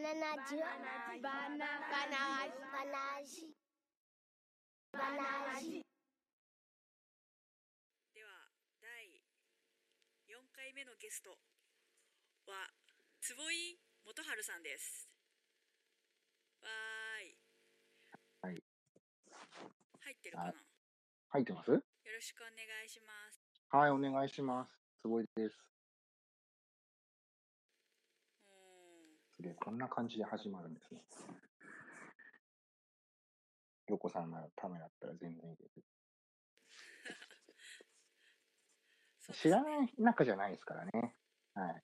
[0.00, 2.08] ナナジュバナバナバ
[2.88, 3.52] ナジ
[4.96, 5.84] バナジ
[8.14, 8.48] では
[8.80, 9.20] 第
[10.26, 11.36] 4回目のゲスト
[12.48, 12.72] は
[13.20, 15.06] 坪井元春さんです。
[16.62, 17.36] わーい。
[18.40, 18.62] はい。
[20.00, 20.48] 入ってるかな？
[20.48, 20.54] あ
[21.28, 21.72] 入ってます？
[21.72, 21.82] よろ
[22.22, 22.56] しくお願
[22.86, 23.42] いします。
[23.68, 24.72] はい、お願いします。
[25.02, 25.60] すごいです。
[28.48, 28.54] うー
[29.40, 31.00] んすげえ、こんな感じで始まるんですね。
[33.88, 35.80] ヨコさんのためだったら全然いいです。
[39.18, 41.16] そうですね知らない仲じゃないですからね。
[41.54, 41.82] はい。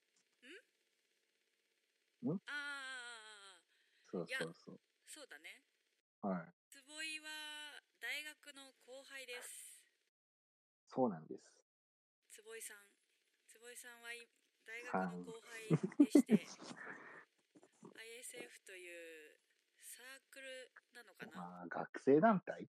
[2.28, 3.62] ああ
[4.04, 4.80] そうそうそう。
[5.06, 5.62] そうだね
[6.20, 6.52] はい。
[6.68, 9.82] 坪井は大学の後輩です
[10.86, 11.56] そうなんです。
[12.30, 12.76] 坪井さん
[13.48, 14.28] 坪井さんはい
[14.66, 15.70] 大学の後輩
[16.04, 16.34] でして
[17.96, 19.38] ISF という
[19.80, 22.68] サークルなのかなまあ、学生団体？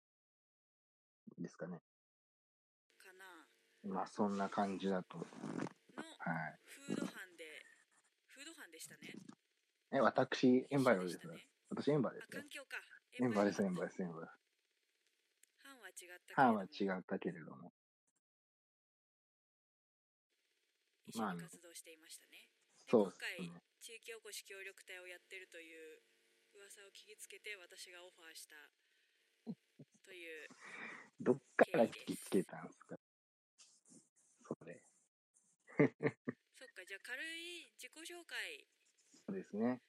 [1.38, 1.80] ですかね。
[2.98, 5.18] かなまあ、そんな感じだと。
[5.18, 5.26] のはい。
[6.66, 7.44] フード班で
[8.28, 9.14] フード班でしたね
[9.92, 11.34] え、私、エンバイロですね。
[11.68, 12.48] 私、エンバーであすよ環。
[12.48, 12.76] 境か
[13.20, 14.38] エンバーです、エンバーーです、エンバーです。
[15.62, 17.72] 班は違った班は違ったけれども。
[21.06, 22.48] 一緒に活動していましたね、
[22.86, 23.60] でそうですね。
[23.80, 26.00] 地域おこし協力隊をやってるという
[26.72, 28.56] 噂を聞きつけて私がオファーした
[30.00, 30.48] という
[31.20, 32.96] どっから聞きつけたんですか？
[34.40, 34.80] それ。
[35.76, 35.86] そっ
[36.72, 38.64] かじゃあ軽い自己紹介
[39.28, 39.82] そうですね。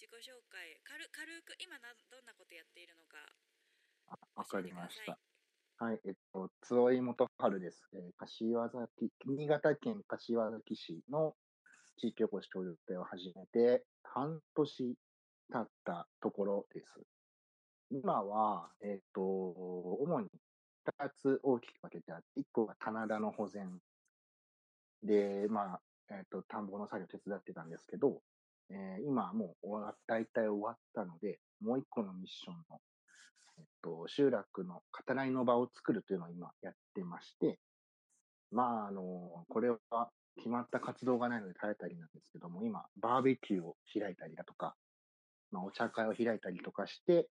[0.00, 3.20] 自己紹介軽軽く今などんなことやっているのか
[4.08, 5.18] あわかりました。
[5.76, 7.84] はい、えっと、坪井元春です。
[7.92, 11.36] えー柏崎、新潟県柏崎市の
[11.98, 14.94] 地域おこし協力隊を始めて半年
[15.52, 17.00] 経ったところです。
[17.90, 20.28] 今は、えっと、主に
[20.86, 23.78] 2つ大きく分けてあって、1個が棚田の保全
[25.02, 25.80] で、まあ、
[26.10, 28.22] えっと、田んぼの作業手伝ってたんですけど、
[28.70, 32.80] えー今はもう終わ大体終わったので、もう1個のミッションの
[33.58, 37.58] えっと、集落の語らいの場を作るというのを今やってまして、
[38.52, 44.76] まあ、あの、これは決まった活動がないので耐えたりなんですけども、今、バーベキューを開いたりだとか、
[45.50, 47.28] まあ、お茶会を開いたりとかして、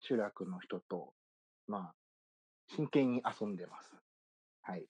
[0.00, 1.14] 集落の人と、
[1.66, 1.94] まあ、
[2.74, 3.94] 真剣に遊んでます。
[4.62, 4.88] はい。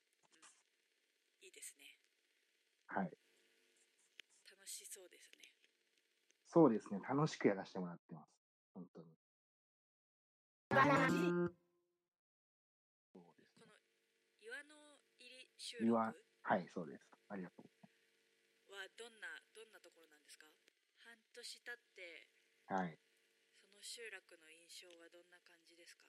[1.40, 2.00] いいですね
[2.86, 3.10] はい。
[4.50, 5.52] 楽しそうですね
[6.46, 7.00] そうですね。
[7.06, 8.30] 楽しくやらせてもらってます。
[8.74, 9.06] 本当に。
[13.12, 13.74] そうですこの
[14.40, 17.10] 岩の入り集落岩ははい、そうです。
[17.28, 17.66] ありがとう。
[18.98, 20.46] どんなどんなところなんですか？
[20.98, 22.28] 半年経って
[22.66, 22.98] はい。
[23.58, 26.04] その集落の印象はどんな感じですか？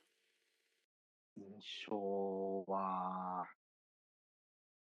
[1.38, 3.45] 印象は、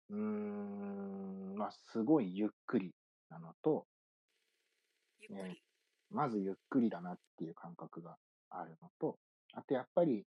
[0.10, 2.96] うーん、まあ、すごいゆっくり
[3.30, 3.88] なのと、
[5.20, 5.62] ゆっくり、ね
[6.10, 8.18] まずゆっくりだなっていう感覚が
[8.50, 9.20] あるのと、
[9.54, 10.26] あとやっぱり、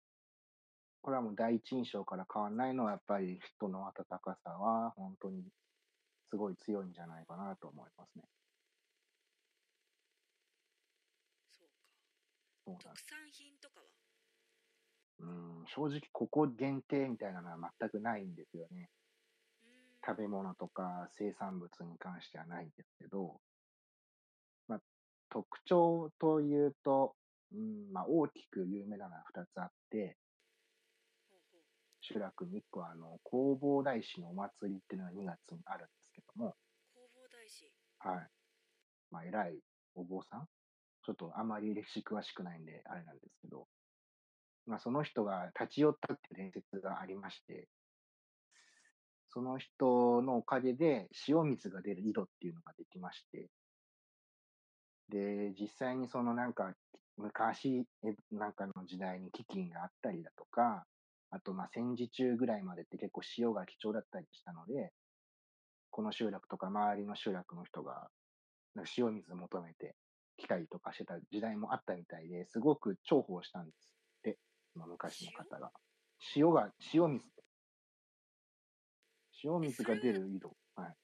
[1.02, 5.54] これはもう第一印象から変わらないのは、やっぱり人の温かさは本当に
[6.30, 8.30] すごい強いんじゃないかなと思いますね。
[11.50, 11.86] そうか
[12.66, 13.86] そうなん特産品とかは？
[15.20, 18.90] うん、正直ここ限定みたいなのは全くないんですよね。
[20.06, 23.40] 食べ物とか生産物に関してはないんですけど、
[24.68, 24.80] まあ、
[25.30, 27.16] 特徴というと、
[27.54, 30.18] うんまあ、大きく有名なのは2つあって、
[32.02, 36.56] 集落に1個はあの弘法大師のお祭りっていうのが2月にあるんですけども、
[36.94, 37.72] 弘法大師。
[38.00, 38.30] はい。
[39.12, 39.60] まあ、偉い
[39.96, 40.48] お坊さん
[41.06, 43.68] ちょっとあまり歴史詳しくないんで、あれなんですけど、
[44.66, 47.68] まあ、その人が立ち寄ったっていう伝説がありまして、
[49.30, 53.50] その人のおかげで塩水が出る井戸っていうのができまして、
[55.10, 56.74] で、実際にそのなんか
[57.18, 57.86] 昔、
[58.32, 60.86] なんかの時代に飢饉があったりだとか、
[61.30, 64.92] あとまあ戦時中ぐらいまでって結構塩が貴重だったりしたので、
[65.92, 68.08] この集落とか周りの集落の人が
[68.98, 69.96] 塩水求めて
[70.38, 74.38] 来たりとかしてた時代もあったみたいで、すごく重宝したんですって、
[74.74, 75.72] その昔の方が。
[76.36, 77.24] 塩が、塩水。
[79.44, 80.48] 塩水が出る井戸。
[80.76, 80.96] はい。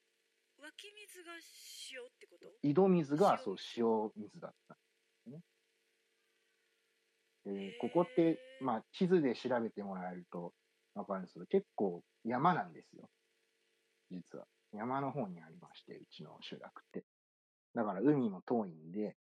[0.60, 2.46] 湧き水が塩ってこと？
[2.62, 3.44] 井戸水が、塩？
[3.44, 3.56] そう、
[4.16, 4.82] 塩水だったんで
[5.24, 5.40] すね。
[7.44, 10.52] で、ここって、まあ、地図で調べてもらえると
[10.94, 13.08] わかるんですけど、結構山なんですよ。
[14.10, 14.46] 実は。
[14.72, 17.04] 山の方にありまして、うちの集落って。
[17.74, 19.16] だから海も遠いんで、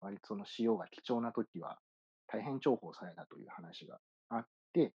[0.00, 1.78] 割とその塩が貴重な時は
[2.26, 3.98] 大変重宝されたという話が
[4.30, 4.92] あって、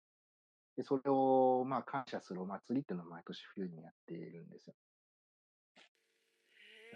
[0.76, 4.74] でそれをまあ感謝するお祭りっていうのを毎年冬にやっているんですよ。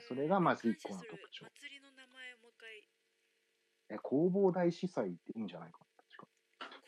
[0.08, 2.70] それがまず一個の特徴祭りの名前をもう一回、
[3.90, 6.26] え、弘法大司祭っていいんじゃないかな、確か。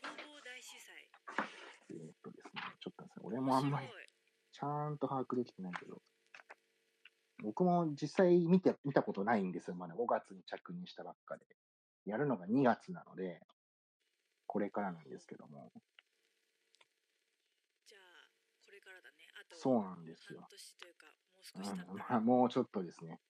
[0.02, 1.10] 弘法大司祭。
[1.90, 3.88] えーっとですね、ちょっとですね、俺もあんまり
[4.52, 6.02] ちゃんと把握できてないけど、
[7.42, 9.76] 僕も実際見て、見たことないんですよ。
[9.76, 11.44] まだ5月に着任したばっかで。
[12.06, 13.40] やるのが2月なので、
[14.46, 15.72] これからなんですけども。
[17.86, 18.02] じゃあ、
[18.64, 19.16] これからだね。
[19.34, 20.48] あと、そうなんですよ半。
[20.50, 23.20] 年というか、もう少し経ったうん、らまあ、もうちょっとですね、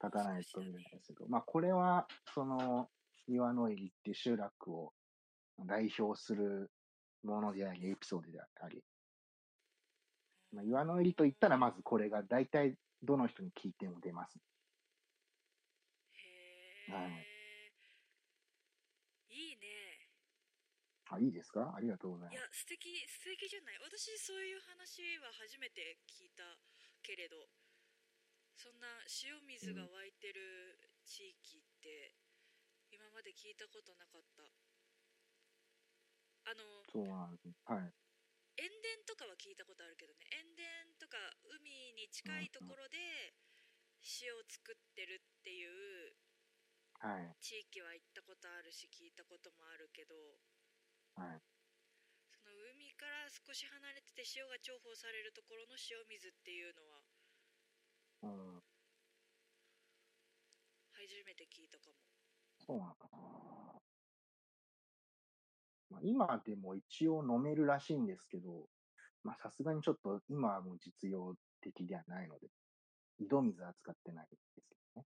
[0.00, 2.88] 経たないと見えないですけど、まあ、これは、その、
[3.28, 4.92] 岩の入りって集落を
[5.66, 6.70] 代表する
[7.22, 8.82] ものであり、エピソードであり、
[10.52, 14.36] まあ、岩の入りと言ったら、まずこれが大体どの人に聞いても出ます。
[16.12, 17.26] へえ、はい
[19.30, 20.10] いいね。
[21.08, 21.72] あ、いいですか？
[21.76, 23.78] ありがとうございいやます。、素敵、素敵じゃない。
[23.78, 26.42] 私、そういう話は初めて聞いた
[27.02, 27.48] けれど、
[28.56, 28.88] そんな
[29.22, 30.74] 塩水が湧いてる
[31.06, 32.16] 地域って、
[32.90, 34.42] 今まで聞いたことなかった。
[36.50, 37.62] あの、そうなんです。
[37.66, 37.92] はい。
[38.58, 40.64] 塩田とかは聞いたことあるけどね塩田
[40.98, 42.96] とか海に近いところで
[44.22, 46.16] 塩を作ってるっていう
[47.00, 47.36] はい。
[47.40, 50.14] 地域は行ったことあるし聞いたこともあるけど
[51.14, 51.42] はい。
[52.32, 57.02] その海から少し離れてて塩が重宝されるところの塩水っていうのは
[58.22, 58.62] うん。
[60.92, 61.96] 初めて聞いたかも
[62.58, 63.55] そうなんだ。
[65.96, 68.68] まあ、今でも一応飲めるらしいんですけど、
[69.24, 72.48] まあさすがにちょっと今はもう実用的ではないので、
[73.18, 74.60] 井戸水は使ってないですけ
[74.94, 75.06] どね。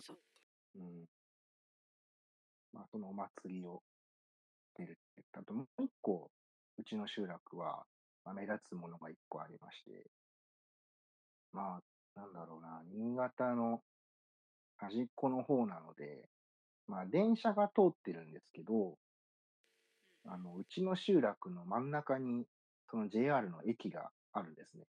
[0.00, 0.22] そうか
[0.76, 1.04] うん。
[2.72, 3.82] まあそのお祭りを
[4.76, 6.30] 出るって言ったと、もう一個、
[6.76, 7.86] うちの集落は、
[8.24, 10.10] まあ、目立つものが一個ありまして、
[11.52, 11.80] ま
[12.16, 13.80] あ、なんだろうな、新潟の
[14.76, 16.28] 端っこの方なので、
[16.86, 18.98] まあ電車が通ってるんですけど、
[20.24, 22.46] あの、うちの集落の真ん中に、
[22.90, 24.84] その JR の駅があるんですね。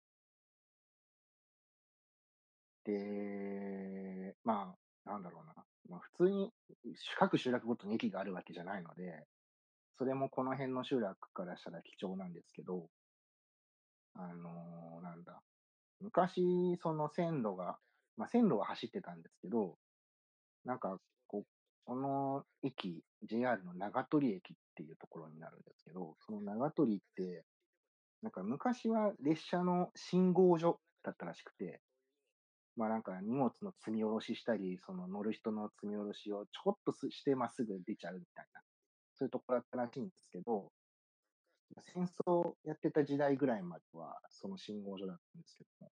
[2.86, 4.75] で、ま
[5.06, 5.53] あ、なんだろうな。
[5.89, 6.51] まあ、普通に
[7.19, 9.25] 各集落ごとに駅があるわけじゃないので、
[9.97, 12.89] それもこの辺の集落からしたら貴重なんですけど、
[14.13, 15.42] あのーなんだ。
[16.00, 17.80] 昔、その線路が、
[18.18, 19.77] まあ、線路が走ってたんですけど、
[20.65, 21.00] なんか、
[21.85, 27.45] こ、の駅、JR の長鳥駅っていうところになるんですけど、その長鳥って、
[28.21, 31.81] なんか昔は列車の信号所だったらしくて、
[32.75, 38.61] まあなんか荷物の積み下ろししたり、その乗る人の積み下ろしをちょこっとしてまっすぐ出ちゃうみたいな、
[39.13, 40.71] そういうところだったらしいんですけど、
[41.93, 45.91] 戦争やってた時代ぐらいまではその信号所だったんですけども、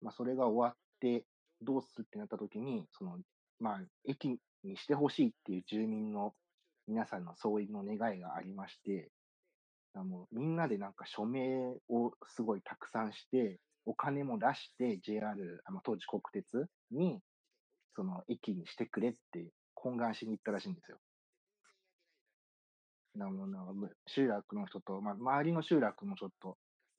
[0.00, 1.24] まあそれが終わって
[1.60, 3.18] どうするってなった時に、その、
[3.60, 6.34] まあ駅にしてほしいっていう住民の
[6.88, 9.10] 皆さんの総意の願いがありまして、
[9.94, 17.20] もうみんなでなんか署名をすごいたくさんして、お金も出して JR、あの当時国鉄に、
[17.94, 20.98] その駅にしてくれって懇願しに行ったらしいんですよ。
[23.14, 23.66] なもな
[24.06, 26.56] 集落の人と、まあ、周りの集落もちょっと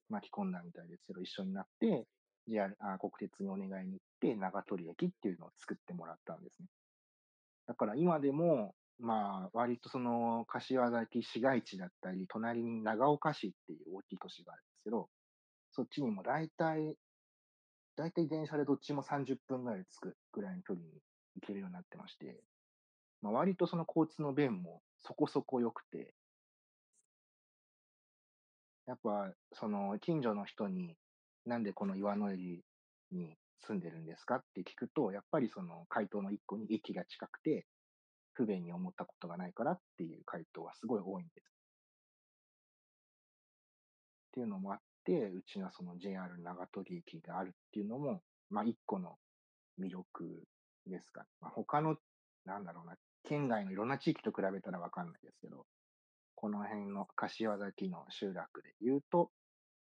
[0.10, 2.05] 巻き込んだみたいですけど、一緒になって、
[2.48, 6.67] JR、あ国鉄にお願いに行って、長鳥駅っていうのを作ってもらったんですね。
[7.67, 15.10] だから今でも、まあ、割とその、柏崎市街地だったり、隣に長岡市っていう大きい都市があるんですけど、
[15.72, 16.96] そっちにも大体、
[17.96, 20.91] 大体電車でどっちも30分ぐらい着くぐらいの距離に
[21.36, 22.39] 行けるようになってまして、
[23.22, 26.13] まあ、割とその交通の便もそこそこ良くて、
[28.86, 30.98] やっぱ、その、近所の人に、
[31.46, 32.62] なんでこの岩の入
[33.12, 34.36] りに住んでるんですか？
[34.36, 37.65] って聞くと、やっぱりその回答の一個に駅が近くて、
[38.34, 41.46] 不便に思ったことがないからっていう回答はすごい多いんです。
[44.32, 49.17] っていうのもあって、うちはその JR 長鳥駅があるっていうのも、まあ一個の
[49.79, 50.43] 魅力
[50.88, 51.27] ですかね。
[51.39, 51.98] まあ他の、
[52.46, 55.65] なんだろうな、県外のいろんな地域と比べたらわかんないですけど、
[56.36, 59.29] この辺の柏崎の集落で言うと、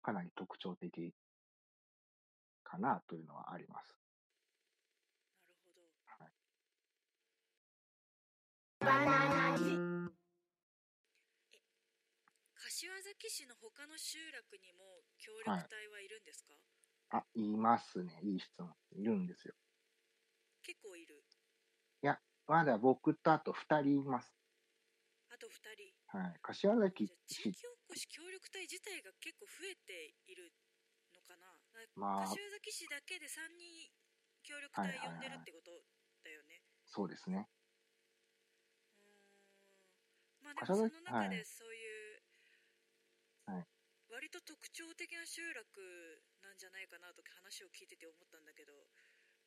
[0.01, 1.13] かなり特徴的
[2.69, 3.97] かなというのはあります。
[5.47, 5.81] なるほど
[6.21, 6.31] はい
[12.55, 16.53] 柏崎市の他の集落にも協力隊はいるんですか、
[17.17, 18.19] あ、いますね。
[18.23, 18.69] いい質問。
[18.91, 19.55] いるんですよ。
[20.63, 21.23] 結構いる。
[22.49, 24.33] まだ僕とあと二人います。
[25.29, 26.17] あと2人。
[26.17, 26.39] はい。
[26.41, 30.51] 柏崎じゃあ地市、域おこし協力隊自体が結構増えている
[31.95, 33.91] まあ柏崎市だけで3人
[34.43, 35.71] 協力隊呼んでるってこと
[36.24, 36.62] だよね。
[36.86, 37.48] そうですね。
[38.98, 39.05] うー
[40.41, 41.79] んまあでもその中はいでそうい
[42.17, 42.21] う、
[43.51, 43.65] はい
[44.09, 45.62] 割と特徴的な集落
[46.41, 48.74] なんじゃないかなと話を聞いてて思ったんだけど、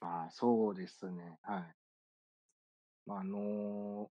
[0.00, 1.36] まあ、そうですね。
[1.42, 1.74] はい。
[3.04, 4.08] まあ、あの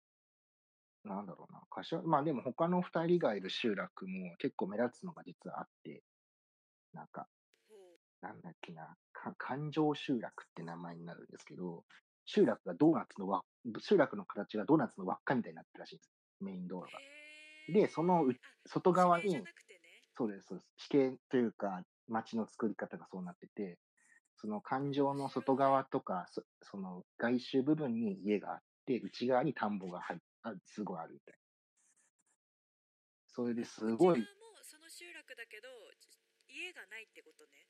[1.04, 1.62] なんだろうな。
[1.70, 6.02] 柏、まあでも他の二人がいる集落も結構目立つのが実はあって、
[6.92, 7.26] なんか、
[8.22, 11.84] なんだっけな、か環状集落って名前になるんですけど、
[12.26, 13.42] 集落がドーナツの輪、
[13.78, 16.10] 集落の形がドーナツの輪っかみたいになってるらしいんです。
[16.40, 16.98] メイン道路が。
[17.72, 18.24] で、その
[18.66, 19.42] 外側にね。
[20.16, 20.70] そうです、そうです。
[20.76, 23.78] 地形というか、街の作り方がそうなってて、
[24.36, 31.38] その環状の外側とか、そその外周部分に家があって、内側に田んぼが入っあすごいあるみたいな。
[33.28, 34.26] それですごいも
[34.62, 35.68] その集落だけど
[36.48, 37.69] 家がないってことね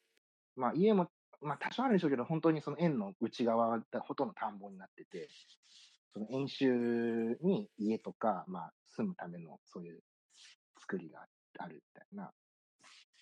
[0.56, 5.28] まあ家も、まあ多少あるんでしょうけど、本当にその円の内側がほとんど田んぼになってて、
[6.12, 10.00] その円周に家とか、まあ住むためのそういう
[10.78, 11.26] 作りが
[11.58, 12.32] あるみたいな。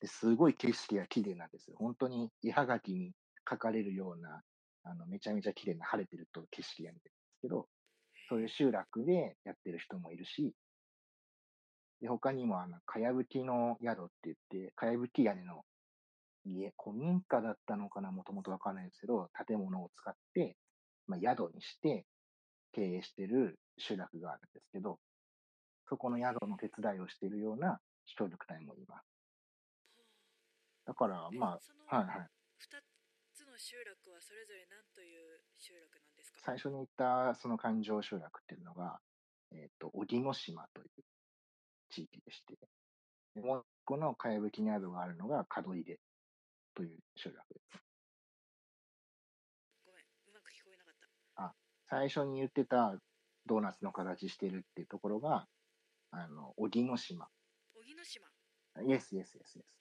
[0.00, 1.76] ですごい景色が綺麗なんですよ。
[1.78, 3.12] 本当に絵はがきに
[3.48, 4.42] 書かれるような、
[4.84, 7.68] あの、めちゃめちゃ綺麗な晴れてると景色が見えるんですけど、
[8.28, 10.54] そういう集落でやってる人もいるし、
[12.00, 15.64] で、他にもあの、かやぶきの宿って言って、かやぶき屋根の
[16.48, 20.56] 家、古民家だったのかな、もともとわかんないですけど、建物を使って、
[21.06, 22.06] まあ、宿にして
[22.72, 24.98] 経営してる集落があるんですけど、
[25.88, 27.80] そこの宿の手伝いをしているような
[28.16, 29.06] 協力隊もいます。
[30.86, 31.58] だから、えま
[31.90, 32.16] あ、はいはい。
[32.18, 32.80] 2
[33.34, 36.40] つの集落はそれぞれ何という集落なんですか？
[36.44, 38.98] 最初に言ったその環状集落っていうのが、
[39.52, 41.04] えっ、と、荻野島という
[41.90, 42.58] 地域でして、
[43.34, 45.98] でもう一個のかやぶきがあるのが門出
[46.78, 47.82] という集落です。
[49.84, 50.94] ごめんうまく聞こえなかっ
[51.34, 51.54] た
[51.90, 52.94] 最初に言ってた
[53.46, 55.48] ドーナツの形してるっていうところが、
[56.12, 57.26] あの、荻野島。
[57.74, 58.28] 荻野島
[58.86, 59.74] イエス、イエス、イエス、イエス。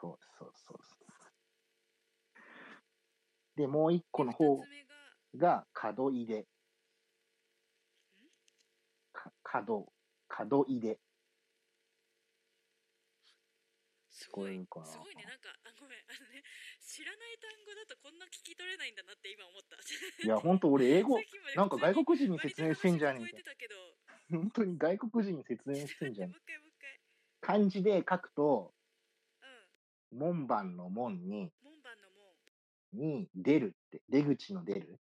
[0.00, 0.78] そうそうそう
[3.54, 6.48] でもう一個の方2つ目がが門出。
[9.12, 9.86] か門、
[10.38, 10.98] 門出。
[14.20, 15.59] すごいすごいねなんか
[16.28, 16.42] ね。
[16.80, 19.76] 知らない単語だとこんな聞き取れないんだなって今思った。
[19.76, 21.20] いや、ほんと俺英語
[21.54, 23.68] なんか外国人に説明してんじゃねえか話聞こえて。
[23.68, 26.32] た本当に外国人に説明してんじゃん。
[27.40, 28.74] 漢字で書くと、
[30.12, 30.18] うん。
[30.18, 32.36] 門番の門に、門番の門。
[32.92, 35.00] に出るって、出口の出る。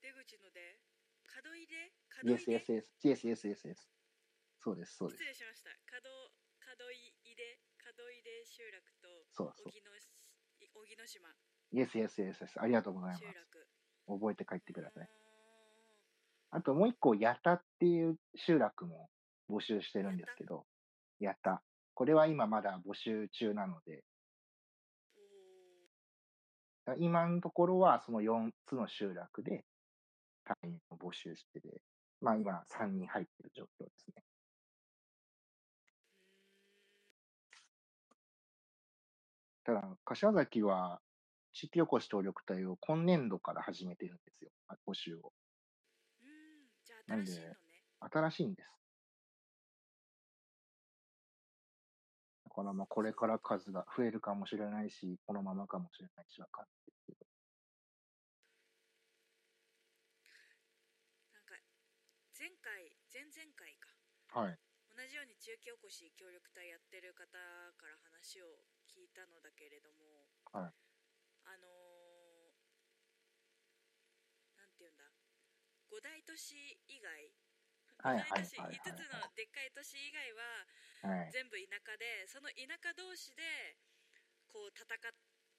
[0.00, 0.80] 出口の出。
[1.26, 1.92] 角入れ？
[2.08, 3.76] 角入れ yes, yes, yes, yes, yes, yes.
[4.58, 5.22] そうです、そうです。
[5.24, 5.70] 失礼しました。
[5.86, 6.08] 角
[6.58, 7.60] 角入れ？
[7.78, 9.68] 角入れ集落とそうそう。
[9.68, 9.91] 荻野
[11.06, 11.18] し
[11.72, 12.60] 荻野島 Yes, yes, yes, yes.
[12.62, 13.24] ありがとうございます
[14.06, 15.04] 覚えて帰ってください。
[15.04, 15.08] う
[16.50, 19.08] あともう一個、八田っていう集落も
[19.50, 20.66] 募集してるんですけど、
[21.20, 21.62] 八田。
[21.94, 24.04] これは今まだ募集中なので、
[26.98, 29.64] 今のところはその4つの集落で
[30.44, 31.80] 隊員を募集してて、
[32.20, 34.22] まあ今3人入ってる状況ですね。
[39.64, 41.00] ただ、柏崎は
[41.52, 45.32] 地域おこし協力隊を今年度から始めてるんですよ、あ募集を。
[46.20, 48.68] うーんじゃあなんで新しいのね新しいんです。
[52.44, 57.26] だからまあこれから数が増えるかもしれないし、このままかもしれないし、わかんないけど。
[61.32, 61.54] なんか
[62.38, 63.88] 前回前々回か
[64.40, 64.58] はい。
[64.88, 67.26] 同じように地域おこし協力隊やってる方
[67.76, 68.66] から話を
[69.02, 70.70] 聞いたのだけれども、はい
[71.42, 72.54] あのー
[74.54, 75.02] なんて言うんだ
[75.90, 76.54] 五大都市
[76.86, 77.34] 以外
[77.98, 81.34] はい五大都市はいはいはい5つのでっかい都市以外ははい。
[81.34, 83.74] 全部田舎でその田舎同士で
[84.54, 84.94] こう戦っ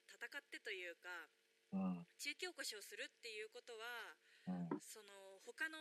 [0.08, 1.28] 戦ってというか
[1.76, 2.08] うん。
[2.16, 4.16] 地域おこしをするっていうことは
[4.72, 4.80] うん。
[4.80, 5.76] その他の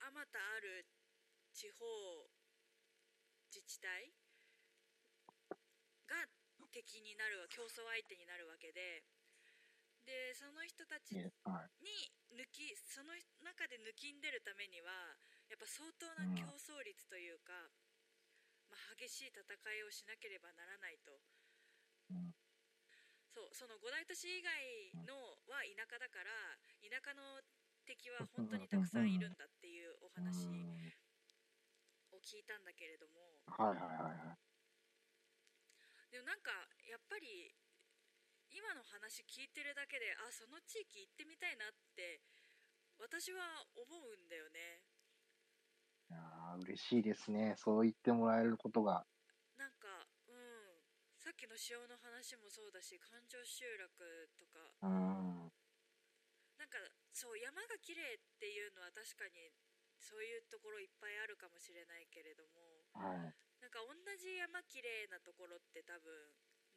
[0.00, 0.88] あまたある
[1.52, 1.84] 地方
[3.52, 4.16] 自治体
[6.08, 6.39] が
[6.72, 9.02] 敵になるわ競争相手になるわけで
[10.06, 11.30] でその人たちに。
[12.30, 13.10] 抜きその
[13.42, 15.18] 中で抜きんでるためには
[15.50, 17.52] やっぱ相当な競争率というか、
[18.70, 21.10] まあ、激しい戦いをしなければならないと
[22.10, 22.34] うん。
[23.34, 24.50] そそうその五大都市以外
[25.06, 25.14] の
[25.50, 26.30] は田舎だから
[26.82, 27.42] 田舎の
[27.86, 30.92] 敵は本当にたくさんいるんだっていうお話うん
[32.10, 34.49] を聞いたんだけれどもはいはいはいはい。
[36.10, 36.50] でもなんか
[36.90, 37.54] やっぱり
[38.50, 42.20] 今の話聞いてるだけであその地域行ってみたいなって
[42.98, 43.38] 私は
[43.78, 44.82] 思うんだよね
[46.10, 47.54] いやー嬉しいですね。
[47.56, 49.06] そう言ってもらえることが。
[49.56, 49.86] なんか
[50.26, 50.82] うん
[51.22, 53.94] さっきの塩の話もそうだし環状集落
[54.34, 55.52] とかうん。
[56.58, 56.78] なんか
[57.14, 59.54] そう山が綺麗っていうのは確かに
[60.02, 63.34] そういうところいっぱいあるかもしれないけれどもはい。
[63.60, 66.10] なんか同じ山綺麗なところって多分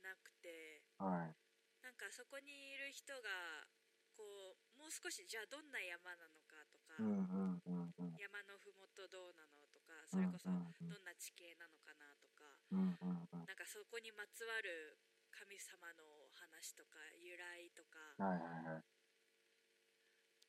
[0.04, 1.36] なくてはい。
[1.84, 3.68] なんかそこにいる人が
[4.16, 6.96] こうもう少しじゃあどんな山なのかとか。
[7.00, 13.46] 山のふもとどうなのとかそれこそどんな地形なのかなとかうんうんうん。
[13.48, 15.00] なんかそこにまつわる
[15.32, 18.16] 神様の話とか由来とか。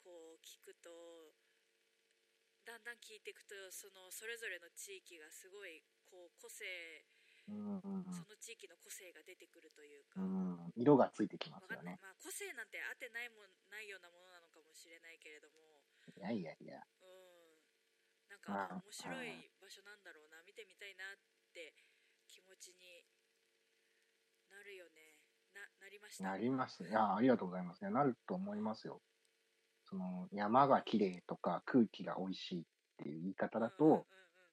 [0.05, 1.33] こう聞くと
[2.65, 6.65] だんだん聞いていくとそのそれぞれの地域がすごいこう個性
[7.49, 10.57] うんうんその地域の個性が出てくるというか、うん。
[10.65, 10.73] うん。
[10.75, 12.01] 色がついてきますよね。
[12.01, 15.61] まあ個性なんてあってないもんないようなものなのかもしれないけれども
[16.17, 16.81] いやいやいや。
[17.01, 17.61] うん
[18.33, 21.19] なんあか面白い場所なんだろうな見てみたいなっ
[21.53, 21.75] て
[22.27, 23.05] 気持ちに
[24.49, 25.21] なるよね
[25.53, 26.25] ななりました？
[26.25, 26.89] なりますね。
[26.89, 27.83] いや、ありがとうございます。
[27.83, 29.03] いやなると思いますよ。
[29.95, 32.63] その、山が綺麗とか空気が美味しいっ
[32.99, 34.07] ていう言い方だと、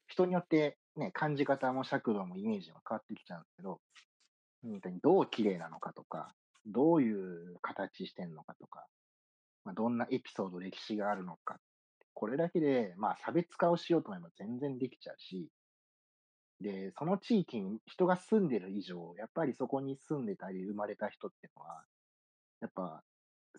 [0.07, 3.79] 人によってね、感じ方も尺度もイメージも変わってきちゃうんですけど、
[4.61, 6.35] 本当にどう綺麗なのかとか、
[6.67, 8.85] どういう形してんのかとか、
[9.65, 11.57] まあ、どんなエピソード、歴史があるのか。
[12.13, 15.49] これだけで、まあ、差別化をしようと思えば全然できちゃうし、
[16.59, 21.83] で、その地域に人が住んでる以上、やっぱりそこに住んでたり生まれた人っていうのは、
[22.61, 23.01] やっぱ、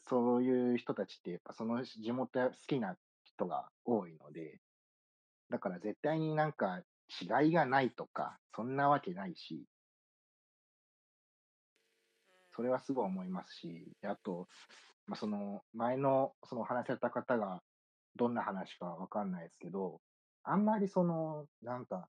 [0.09, 4.61] そういう人たちって、やっぱその地元好きな人が多いので、
[5.51, 6.83] だから絶対になんか
[7.21, 9.65] 違いがないとか、そんなわけないし、
[12.55, 14.49] それはすごい思いますし、あと、
[15.07, 17.63] まあ、その前のその話された方が
[18.17, 20.01] どんな話かわかんないですけど、
[20.45, 22.09] あんまりその、なんか、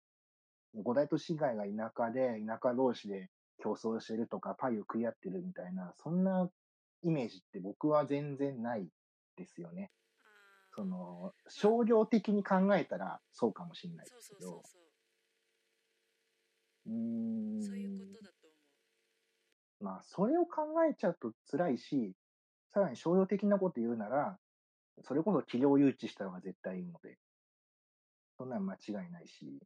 [0.75, 3.29] 五大都市街が田舎で、田舎同士で
[3.61, 6.49] 競争してるとか、パイを食い合ってるみたいな、そんな
[7.03, 8.87] イメージって僕は全然ない
[9.35, 9.91] ですよね。
[10.75, 14.79] その、商業的に考えたらそうかもしれないですけど、そ
[16.87, 17.61] うん。
[17.61, 18.55] そういうことだと思
[19.81, 22.13] うまあ、それを考えちゃうと辛いし、
[22.73, 24.37] さらに商業的なこと言うなら、
[25.03, 27.17] それこそ企業誘致した方が絶対いいので、
[28.37, 29.59] そんなん間違いないし、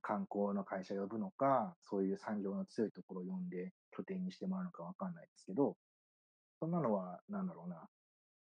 [0.00, 5.76] 観光の会社呼ぶのか、そういう産業の強いところを呼んで拠点にしてもらうのかわかんないですけど、
[6.64, 7.86] そんなのは、なんだろうな、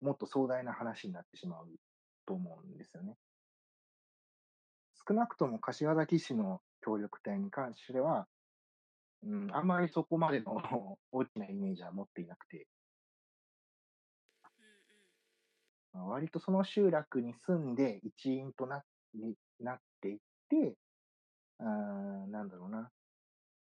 [0.01, 1.67] もっと壮大な話になってしまう
[2.25, 3.13] と思うんですよね。
[5.07, 8.25] 少なくとも柏崎市の協力隊に関しては、
[9.23, 10.55] うん、あんまりそこまでの
[11.11, 12.67] 大きなイメージは持っていなくて、
[14.43, 15.01] うんうん
[15.93, 20.19] まあ割とその集落に住んで一員となになっていっ
[20.49, 20.75] て、
[21.59, 22.89] あーなんだろうな。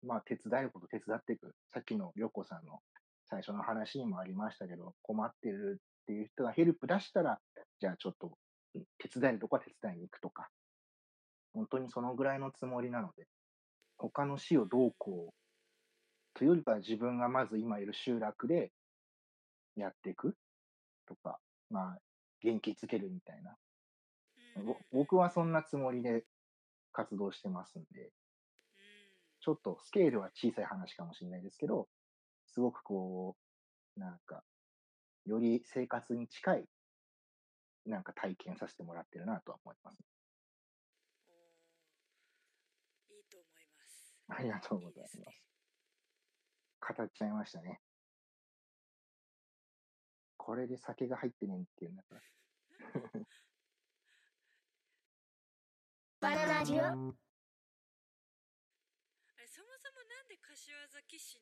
[0.02, 1.54] まあ、手伝えること手伝っていく。
[1.72, 2.82] さっきのりょうこさんの
[3.34, 7.40] 最初の話にもありましたけど、困ってるっていう人がヘルプ出したら、
[7.80, 8.38] じゃあちょっと
[8.76, 10.48] うん手伝えるとこは手伝いに行くとか、
[11.52, 13.26] 本当にそのぐらいのつもりなので、
[13.98, 18.70] 他の市をどうこう、というよりかは自分がまず今いる集落で
[19.74, 20.36] やっていく
[21.08, 21.98] とか、まあ、
[22.40, 23.56] 元気つけるみたいな。
[24.92, 26.24] 僕はそんなつもりで
[26.92, 28.10] 活動してますんで、うん
[29.40, 31.88] ちょっとスケールは小さい話かもしれないですけど、
[32.54, 33.36] すごくこ
[33.96, 34.44] う、なんか、
[35.26, 36.68] より生活に近い、
[37.84, 39.98] なんか体験させてもらってるなとは思います。
[41.26, 44.14] おーいいと思います。
[44.28, 45.16] ありがとうございます。
[45.16, 45.42] いですね。
[46.96, 47.80] 語っちゃいましたね。
[50.36, 52.22] これで酒が入ってねんっていう、なんか、
[56.20, 56.76] バナナジオ？
[56.76, 56.92] あれ
[59.48, 61.40] そもそもなんで柏崎市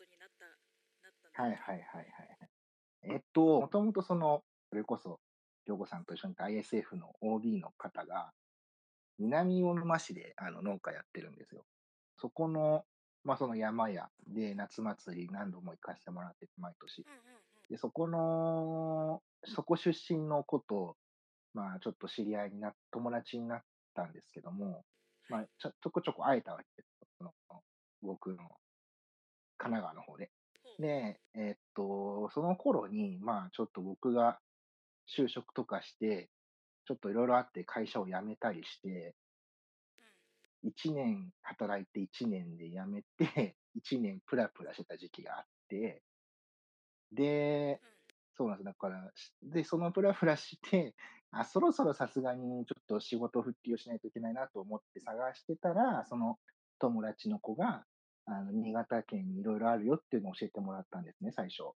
[0.00, 3.14] ことになったなったはいはいはいはい。
[3.14, 5.20] えっと、もともとその、それこそ、
[5.66, 8.32] りょうこさんと一緒に ISF の OB の方が、
[9.18, 11.64] 南魚沼市であの農家やってるんですよ。
[12.16, 12.84] そこの、
[13.24, 17.04] まあその山屋で夏祭り何度も行かせてもらってて、毎年。
[17.68, 20.96] で、そこの、そこ出身の子と、
[21.52, 23.62] まあちょっと知り合いにな、友達になっ
[23.94, 24.84] たんですけども、
[25.28, 27.08] まあちょちょこちょこ会えたわけですよ。
[27.18, 27.32] その
[28.02, 28.59] 僕の
[29.60, 30.30] 神奈川の方で。
[30.78, 34.40] で、えっと、その頃に、まあちょっと僕が
[35.06, 36.30] 就職とかして、
[36.86, 39.14] ちょっといろいろあって会社を辞めたりして、
[40.64, 46.02] 1年働いて1年で辞めて、1年プラプラしてた時期があって、
[47.12, 47.80] で、
[48.36, 48.64] そうなんです。
[48.64, 50.94] だから、しで、そのプラプラして、
[51.30, 56.38] あ、そろそろさすがにちょっと仕事復帰をしないといけないなと思って探してたら、その
[56.78, 57.84] 友達の子が、
[58.26, 61.74] あの、新潟県にいろいろあるよっていうのを教えてもらったんですね、最初。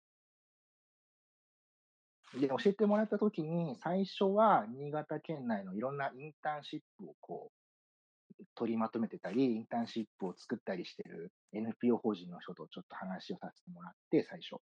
[2.39, 14.62] で、教えてもらった時に、最初は新潟県内のいろんなインターンシップをこう、取りまとめてたり、インターンシップを作ったりしてる NPO 法人の人とちょっと話をさせてもらって、最初。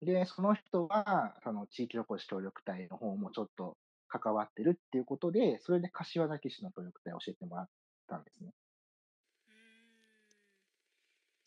[0.00, 3.76] で、その人は、その地域おこし協力隊の方もちょっと
[4.08, 7.68] 関わってるっていうことで、それで柏崎市の協力隊を教えてもらっ
[8.08, 8.52] たんですね。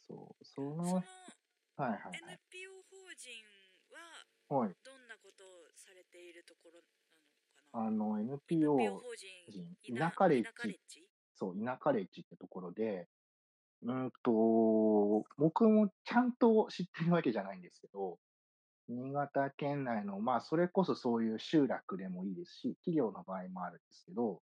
[0.08, 2.40] そう、その、そのはいはいはい。
[2.52, 3.44] NPO 法人
[4.50, 4.76] ははい。
[4.84, 8.16] どんなことをされているところなのかな？
[8.16, 9.28] あの、NPO NPO、法人
[9.82, 10.44] 人田舎レッ
[10.88, 11.04] ジ
[11.36, 13.10] そう、田舎レッジってところで、
[13.84, 18.20] うーんと、僕もちゃんと知ってるわけじゃないんですけど、
[18.88, 24.42] 新潟県内の、まあ、それこそそういう集落でもいいですし、企業の場合もあるんですけど、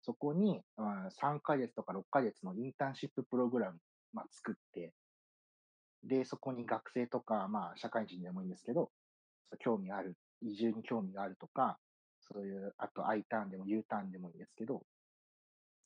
[0.00, 3.78] そこに、まあ、3ヶ月とか6ヶ月のインターンシッププログラム、
[4.12, 4.92] まあ、作って、
[6.04, 8.90] で、そこに学生とか、まあ、社会人でもいいんですけど、
[9.60, 11.78] 興味ある、移住に興味があるとか、
[12.20, 14.82] そういう、あと I ターンでも U ターンでもいいんですけど、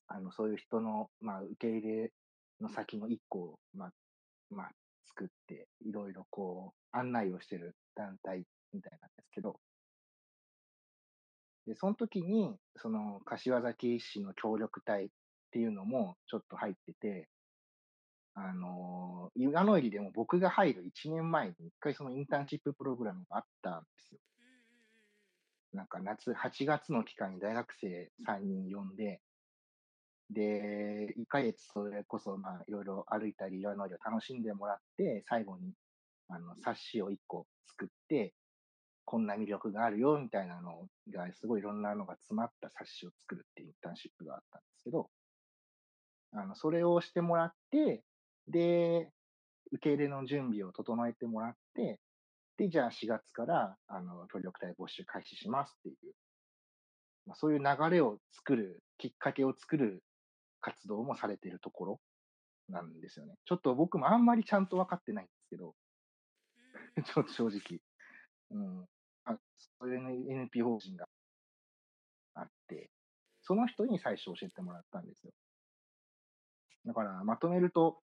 [0.08, 2.12] あの、そういう人の、まあ、受け入れ
[2.60, 3.92] の先の一個を、まあ、
[4.50, 4.70] まあ、
[5.04, 9.60] 作って、いろいろこう、案内をしてる団体みたいなんですけど、
[11.66, 15.08] で、その時に、その、柏崎市の協力隊っ
[15.50, 17.28] ていうのもちょっと入ってて、
[18.38, 24.20] あのー、岩の入りでも僕が入る1年前に一回そのインターンシッププログラムがあったんですよ。
[25.72, 29.20] なんか夏、8月の期間に大学生3人呼んで、
[30.30, 35.72] で、1ヶ月それこそ、まあ、いろいろ歩いたり、岩のりを楽しんでもらって、最後に、
[36.28, 38.34] あの、冊子を1個作って、
[39.04, 45.10] こんな魅力があるよ、みたいなのが、すごいいろんなのが詰まった冊子を作るっていうインターンシップがあったんですけど、
[46.32, 48.02] あの、それをしてもらって、
[48.48, 49.10] で、
[49.72, 52.00] 受け入れの準備を整えてもらって、
[52.56, 56.14] で、じゃあ4月から、あの、協力隊募集開始しますっていう、
[57.26, 60.02] まあ、そういう流れを作る、きっかけを作る
[60.60, 62.00] 活動もされているところ
[62.68, 63.34] なんですよね。
[63.44, 65.74] ちょっと僕もあんまりちゃんと分かってないんですけど、うん
[67.04, 67.80] ちょっと正直。
[68.50, 68.86] うん。
[69.24, 69.38] あ
[69.80, 71.08] そういう NPO 法人が
[72.34, 72.90] あって、
[73.42, 75.32] その人に最初教えてもらったんですよ。
[76.84, 78.00] だから、まとめると、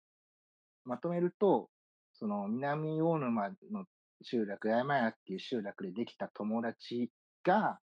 [0.84, 1.70] まとめると、
[2.12, 3.84] その南大沼の
[4.22, 7.10] 集落、山屋っていう集落でできた友達
[7.44, 7.80] が、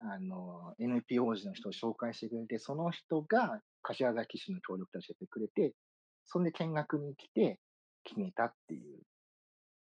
[0.00, 5.74] あの、NPO 法人の人を紹介してくれて、その人が柏崎市の協力としてくれて、
[6.24, 7.60] そんで見学に来て
[8.04, 9.00] 決めたっていう。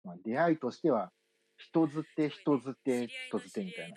[0.05, 1.13] まあ、出会いとしては、
[1.57, 3.97] 人づて、人づて、人づてみたいな。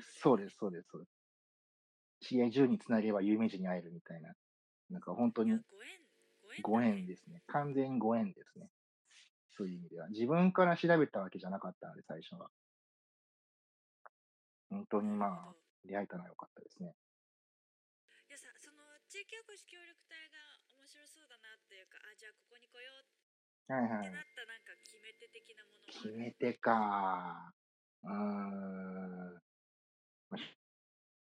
[0.00, 2.28] そうです、そうです、そうです。
[2.28, 4.34] 知り合い10につなげば有名人に会えるみたいな。
[4.90, 5.58] なんか本当に
[6.62, 7.42] ご縁ですね。
[7.46, 8.70] 完全にご縁ですね。
[9.56, 10.08] そういう意味では。
[10.08, 12.50] 自分から調べたわけじゃなかったので、最初は。
[14.70, 16.94] 本当にまあ、出会えたのは良かったですね。
[18.28, 20.36] いやさその地域おこし協力隊が
[20.76, 24.20] 面白そうだなっていうかあじゃあここに来ようはいはいってな。
[24.20, 27.54] ったなんか決め手的なものは決め手か。
[28.04, 29.42] うーん。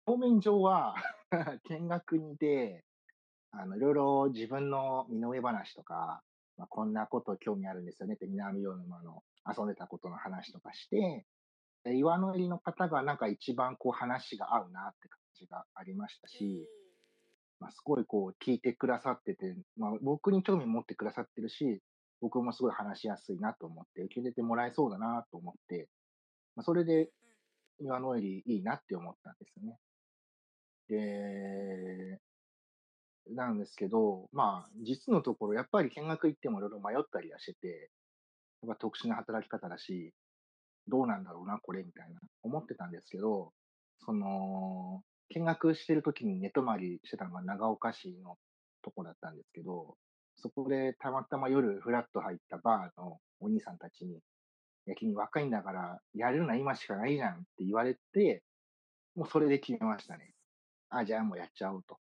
[0.05, 0.95] 表面上は、
[1.69, 2.83] 見学にで、
[3.51, 6.21] あの、いろいろ自分の身の上話とか、
[6.57, 11.25] まあ、こんなこと興味あるんですよねって南魚沼の遊んでたことの話とかして、
[11.83, 16.67] で岩の入りの方がなんか一番こう話が合うなって感じがありましたし、
[17.59, 21.81] まあ、すごいこう聞いてくださってて、まあ、僕に興味持ってくださってるし、
[22.21, 25.87] 僕もすごい話しやすいなと思って、受け入れてもらえそうだなと思って、
[26.55, 27.09] まあ、それで
[27.79, 29.77] 岩の入りいいなって思ったんですよね。
[30.87, 32.19] で、
[33.29, 37.91] なんですけど、まあ、実のところ、やっぱり見学行ってもいろいろ迷ったりはしてて、
[38.63, 40.13] やっぱ特殊な働き方だし、
[40.88, 43.53] どうなんだろうな、これ、みたいな、思ってたんですけど、
[43.99, 48.38] その、見学してる時に寝泊まりしてたのが長岡市の
[48.81, 49.95] とこだったんですけど、
[50.38, 54.19] そこでたまたま夜フラッと入ったバーのお兄さんたちに、い
[54.88, 58.43] や、君若いんだから、やるのは今しかないじゃんって言われて、
[59.15, 60.34] もうそれで決めましたね。
[60.89, 62.00] あ、じゃあもうやっちゃおうと。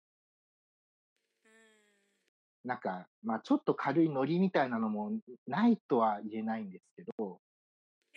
[2.65, 5.13] うんなんか、まあちょっと軽いノリみたいなのも
[5.47, 7.39] ないとは言えないんですけど、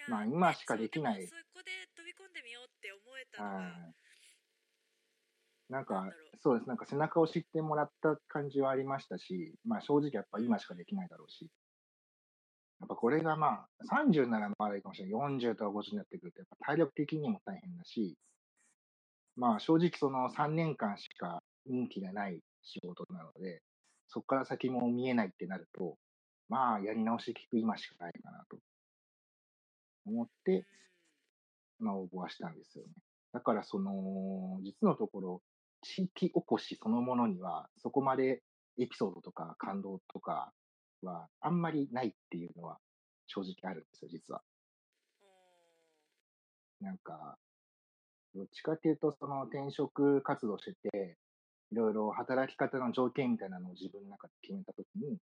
[0.07, 3.93] まあ今しかできないねそこで飛び込んでみようって思えたの。
[5.69, 6.09] なんか
[6.41, 6.67] そうです。
[6.67, 11.49] なんか背中を知ってもらった感じはありましたし、まあ正直やっぱ今しかできないだろうし、
[12.79, 15.35] やっぱこれがまあ30ならまだいいかもしれない。
[15.35, 18.15] 40とか50になってくると、やっぱ体力的にも大変だし、
[19.35, 23.61] まあ正直その3年間しか任期がない仕事なので、
[24.07, 25.97] そこから先も見えないってなると、
[26.49, 28.57] まあやり直し聞く今しかないかなと
[30.05, 30.65] 思って、
[31.79, 32.91] まあ応募はしたんですよね。
[33.33, 35.41] だからその、実のところ、
[35.81, 38.41] 地域おこしそのものには、そこまで
[38.79, 40.51] エピソードとか感動とか
[41.01, 42.79] はあんまりないっていうのは
[43.27, 44.41] 正直あるんですよ、実は。
[46.81, 47.37] うんなんか、
[48.35, 51.17] どっちかっていうと、その転職活動してて、
[51.71, 55.17] いろいろ働き方の条件みたいなのを自分の中で決めたときに、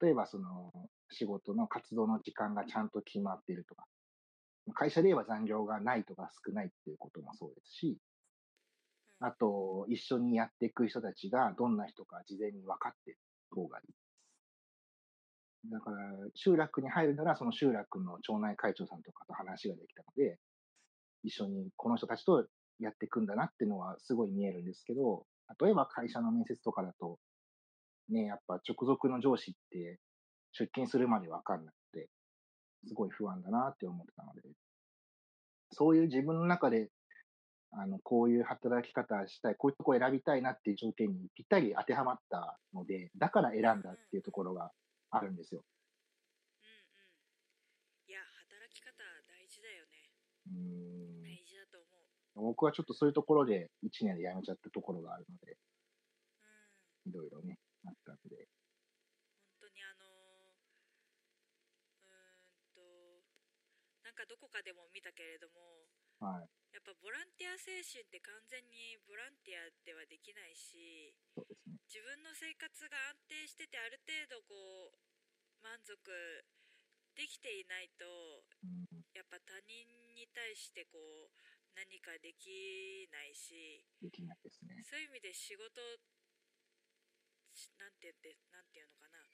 [0.00, 0.72] 例えばその
[1.10, 3.86] 仕事の活動の時間がちゃんと決まっているとか、
[4.74, 7.96] 会社で言えば残業がないとか少ないっていうこともそうですし、うん
[9.20, 13.18] あと、一緒にやっていく人たちがどんな人か事前に分かってる
[13.50, 15.70] 方がいい。
[15.70, 15.96] だから、
[16.34, 20.38] 集落に入るなら、その集落の町内会長さんとかと話ができたので、
[21.24, 22.46] 一緒にこの人たちと
[22.80, 25.26] やっていくんだなっていうのはすごい見えるんですけど、
[25.60, 27.18] 例えば会社の面接とかだと、
[28.08, 29.98] ね、やっぱ直属の上司って
[30.52, 32.08] 出勤するまで分かんなくて、
[32.86, 34.42] すごい不安だなって思ってたので、
[35.72, 36.90] そういう自分の中で
[37.72, 44.70] あの、こういう働き方したい、こういうとこ選びたいなっていう条件にぴったり当てはまったので、だから選んだっていうところが
[45.10, 45.62] あるんですよ。
[46.62, 46.80] うんうん。
[48.08, 48.92] いや働き方
[49.28, 50.08] 大事だよね。
[50.46, 51.15] うーん
[52.36, 58.48] 僕はちょっとそういうところで1年で辞めちゃったところがあるので、うんいろいろね、あったんで。
[59.56, 60.04] 本当にあの
[62.02, 62.82] うーんと
[64.04, 65.86] なんかどこかでも見たけれども
[66.18, 66.48] はい。
[66.74, 71.78] やっぱボランティア精神って完全にボランティアではできないしそうですね。
[71.88, 74.98] 自分の生活が安定しててある程度こう
[75.64, 75.96] 満足
[77.16, 79.06] できていないとうん。
[79.16, 81.32] やっぱ他人に対してこう
[81.76, 84.80] 何かできないしできないですね。
[84.82, 85.76] そういう意味で仕事
[87.52, 89.28] しなんて言ってなんていうのかなう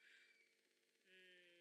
[1.15, 1.55] ーん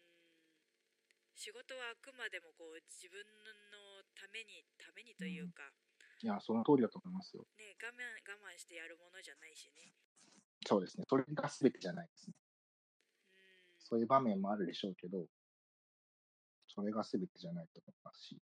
[1.38, 3.22] 仕事はあくまでもこう自分
[3.70, 5.70] のためにためにというか、
[6.22, 7.42] いや、その通りだと思いますよ。
[7.58, 9.90] ね我慢我慢してやるものじゃないしね
[10.66, 11.04] そうですね。
[11.08, 12.34] それが全てじゃないですね。
[12.36, 12.42] うん
[13.78, 15.26] そういう場面もあるでしょうけど、
[16.68, 18.38] それが全てじゃないと思いますし。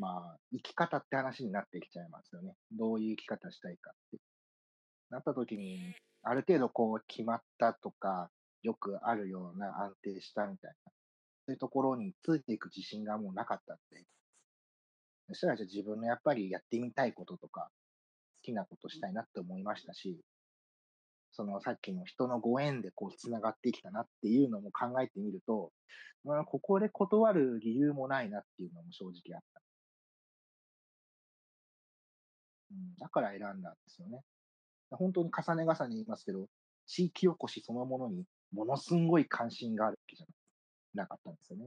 [0.00, 2.54] うんまあ、生き方って話になってきちゃいますよね。
[2.72, 4.18] どういう生き方したいかって。
[5.10, 8.30] なった時に、ねある程度こう決まったとか、
[8.62, 10.92] よくあるような安定したみたいな、
[11.46, 14.04] そういうところについていく自信がもうなかったんで、
[15.28, 17.70] そしたらじゃあ自分のやっぱりやってみたいこととか、
[18.36, 20.20] 好きなことしたいなって思いましたし、
[21.32, 25.72] そのさっきの人のご縁でこう繋がってきたなっていうのも考えてみると、
[26.24, 29.60] まあ、ここで断る理由もないなっていうのも正直あった。
[32.70, 34.22] うん、だから選んだんですよね。
[34.90, 36.48] 本当に重ね重ね言いますけど、
[36.86, 40.26] 地域おこしそのものにものすんごい関心があるわけじゃ
[40.94, 41.64] なかったんですよね。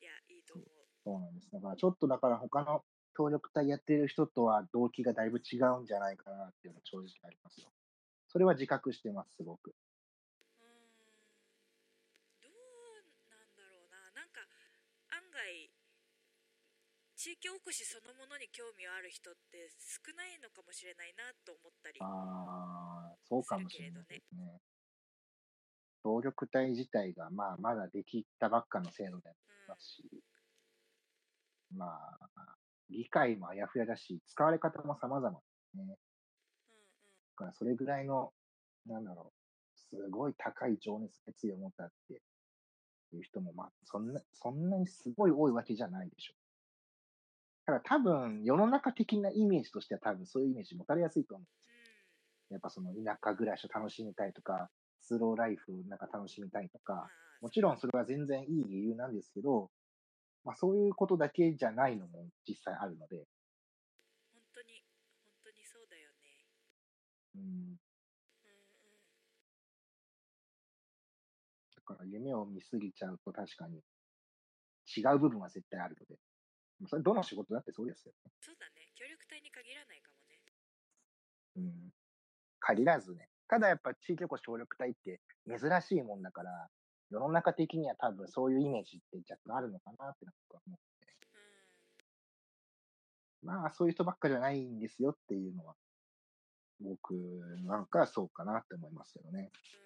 [0.00, 0.66] いやいいと思う
[1.04, 1.50] そうなんです。
[1.52, 2.84] だからちょっとだから他の
[3.16, 7.70] 協力隊やってる人とは動機がだいぶ違うんじゃないかなっていうのが正直ありますよ。
[8.28, 9.68] それは自覚してます、すごく。
[9.68, 10.68] うーん
[12.42, 12.52] どう
[13.30, 14.40] なんだろうななんか
[15.10, 15.70] 案外
[17.26, 24.62] 地域おこしそのものに興味ある人って少ないのかもしれないなと思ったりああ、そうかもしれないですね。
[26.04, 30.04] 協力隊自体がまあまだできたばっかの制度でありうんますし、
[31.74, 32.54] まあ、
[32.90, 35.36] 理解もあやふやだし、使われ方も様々で
[35.72, 35.82] すね。
[35.82, 35.98] うんうんだ
[37.34, 38.30] からそれぐらいの、
[38.86, 42.22] なんだろう、すごい高い情熱、熱意を持ったって
[43.16, 46.34] いう人も、まあ、そんな、そんなにすごい多いわけじゃないでしょ
[47.66, 47.72] う。
[47.72, 51.46] ただ多分、世の中的なイメージとしては多分そういうイメージ持たれやすいと思う。
[52.50, 59.70] やっぱその田舎暮らしを楽しみたいとか、スローライフなんか楽しみたいとまあか、もちろんそれは全然いい理由なんですけど、
[60.44, 63.26] まあそういうことだけじゃないのも実際あるので、
[64.32, 64.84] 本当に
[65.24, 66.46] 本当にそうだよね。
[67.34, 67.76] うん、うんうん。
[71.76, 73.82] だから夢を見すぎちゃうと確かに
[74.96, 76.25] 違う部分は絶対あるので、まあ
[76.84, 78.30] それどの仕事だってそうですよね。
[78.40, 80.40] そうだね協力隊に限らないかもね
[81.56, 81.92] うん。
[82.60, 86.68] 限らずね、ただやっぱ地域おこし協力隊って珍しいもんだから、
[87.10, 90.86] 世の中的には多分そういうイメージって若干あるのかなってなんか思って。
[93.42, 95.74] まあそういう人ばっかじゃないんですよっていうのは、
[96.80, 97.14] 僕
[97.64, 99.50] なんかはそうかなって思いますけどね。
[99.72, 99.85] うん。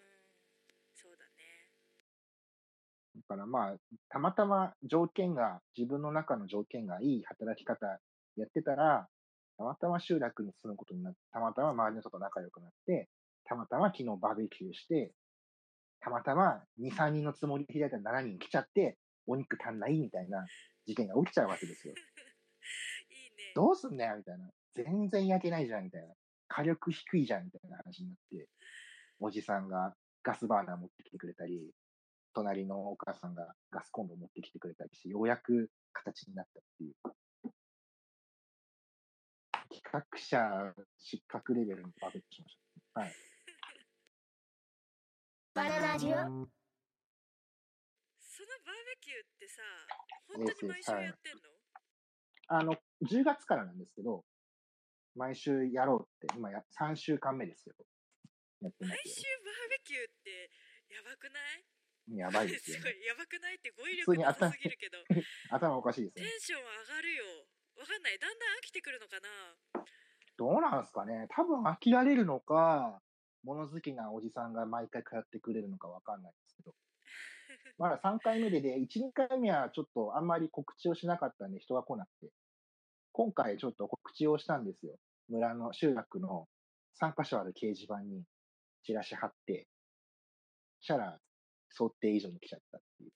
[3.17, 3.77] だからまあ、
[4.09, 7.87] たまたま条件が、自分の中の条件がいい働き方
[8.37, 9.09] やってたら、
[9.59, 13.09] たまたま集落に住むことになって、たまたま周りの人と仲良くなって、
[13.45, 15.13] たまたま昨日バーベキューして、
[16.01, 18.97] たまたま2、3人のつもりで開いたら7人来ちゃって、
[19.27, 20.47] お肉足んないみたいな
[20.87, 21.95] 事件が起きちゃうわけですよ。
[23.11, 23.53] いいね。
[23.55, 24.51] どうすんだよみたいな。
[24.75, 26.15] 全然焼けないじゃんみたいな。
[26.49, 28.49] 火力低いじゃんみたいな話になって、
[29.21, 31.71] おじさんがガスバーナー持ってきてくれたり、
[32.35, 36.95] 隣のお母さんがガスコンロ持ってきてくれたりして、ようやく形になったっていう。
[39.71, 43.01] 企画者失格レベルのバーベキューしました。
[43.01, 43.13] はい。
[45.55, 46.55] バナナジオそのバーベ
[49.01, 49.63] キューってさ、
[50.29, 51.41] 本当に毎週やってんの、
[52.49, 54.25] あの、10月からなんですけど、
[55.17, 57.75] 毎週やろうって、今や3週間目ですよ。
[58.63, 59.23] やってま毎週。
[59.23, 60.51] バーベキューって
[60.95, 61.80] やばくない？
[62.17, 62.83] やばいですよね。
[62.83, 64.99] すごいやばくないって語彙力なさすぎるけど
[65.51, 66.31] 頭おかしいですよね。
[66.31, 67.25] テンション上がるよ
[67.77, 69.29] わかんないだんだん飽きてくるのかな
[70.37, 73.01] どうなんですかね多分飽きられるのか、
[73.45, 76.75] 物好きなおじさんが毎回通ってくれるのかわかんないですけど。
[77.79, 82.33] まだ3回目でで、1、2回目はちょっとあんまり告知をしなかったんで人が来なくて。
[83.13, 84.97] 今回ちょっと告知をしたんですよ。
[85.29, 86.49] 村の集落の
[87.01, 88.25] 3カ所ある掲示板に
[88.83, 89.67] チラシ貼って、
[90.81, 91.21] したら
[91.71, 93.11] 想定以上に来ちゃったっていう。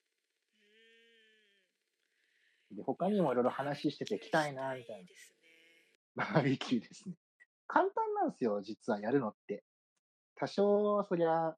[2.75, 5.09] で、他にもいろいろ話してて来たいな、みたいな。
[6.15, 7.15] バーベキューですね。
[7.67, 9.63] 簡単なんですよ、実はやるのって。
[10.35, 11.55] 多少、そりゃ、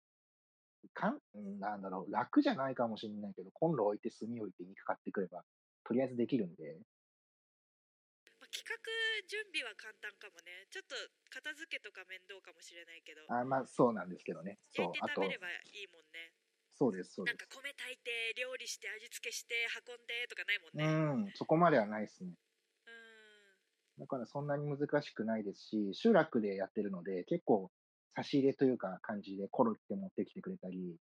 [0.93, 5.43] かん、うんなんだろう、楽じゃないかもしれないけど、コンロ置いて炭置いて肉買ってくれば、
[5.83, 6.79] とりあえずできるんで。
[8.39, 8.77] まあ、企画
[9.27, 10.93] 準備は簡単かもねちょっと
[11.33, 14.59] 片付けとか面倒かもしれないけどあまあ、そうなんですけどね。
[14.69, 16.36] そう焼いて、あと食べれ、ばいいもんね
[16.77, 17.45] そうです、そうですなんか。
[17.49, 19.55] 米炊いて料理して味付けして
[19.87, 22.29] 運んでとかないもんねうん、そこまではないですね。
[22.29, 22.37] うん
[23.99, 27.71] だからそんなに難しくないですし、集落でやってるので、結構
[28.15, 30.95] 差し入れというか感じでコロッケ持ってきてくれたり、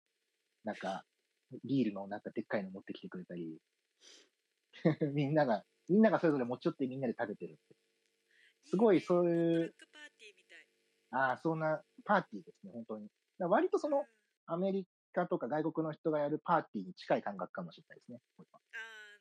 [0.65, 1.05] なんか、
[1.63, 3.59] ビールのなんかでっかいの持ってきてくれたり、
[5.13, 7.77] みんなが、みんながそれぞれ持ち寄ってみんなで食べてるって。
[8.65, 10.67] すごいそういうパーティーみたい
[11.11, 13.05] ああ、そんなパーティーですね、本当に。
[13.05, 14.07] だから割とそのうん
[14.49, 14.87] アメリ
[15.17, 18.21] カとか外国の人がやるパーティーに近い感覚かもしれないですね。
[18.39, 18.45] ああ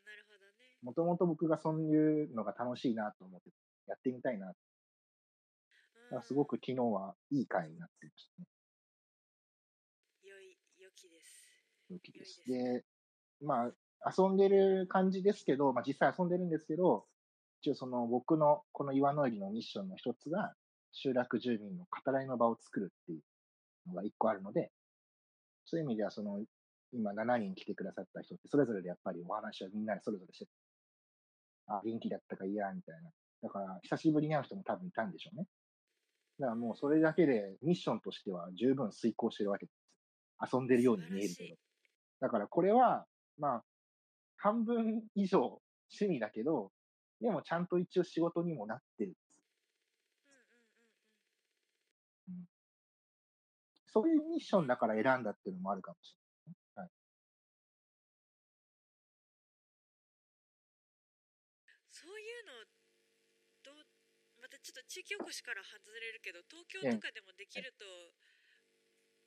[0.04, 3.50] なるほどねもともと僕がそういうのが楽しいなと思って、
[3.88, 4.48] やってみたいな。
[4.48, 4.54] だ
[6.10, 8.48] からすごく昨日はいい回になってましたね。
[10.24, 11.48] うん良い良きです
[11.90, 12.44] 良きです。
[12.46, 12.84] です
[13.40, 13.72] で、ま
[14.04, 17.06] あ、遊んでる感じですけど、まあ実際遊んでるんですけど、
[17.62, 20.54] 一応その僕のこの岩の入りのミッションの一つが、
[20.92, 23.22] 集落住民の語らいの場を作るっていう
[23.88, 24.72] のが一個あるので、
[25.66, 26.44] そういう意味ではその、
[26.94, 30.52] 今7人来てくださった人って、それぞれでやっぱりお話をみんなでそれぞれしてて、
[31.68, 33.12] あ、元気だったかいや、みたいな。
[33.44, 35.48] だから、久しぶりに会う人も多分いたんでしょうね。
[36.40, 40.54] だからもうそれだけでミッションとしては十分遂行してるわけです。
[40.54, 41.56] 遊んでるように見えるけど。
[42.22, 43.66] だからこれは、まあ、
[44.38, 46.72] 半分以上趣味だけど、
[47.22, 49.42] でもちゃんと一応仕事にもなってるんです。
[52.30, 52.48] うんうんうんうん
[53.96, 56.12] そういうミッションだから選んだっていうのもあるかもし
[56.76, 56.84] れない。
[56.84, 56.92] はい。
[61.88, 62.68] そういうの
[63.64, 63.88] どう
[64.44, 67.88] またちょっと地域おこしから外れるけど東京とかでもできると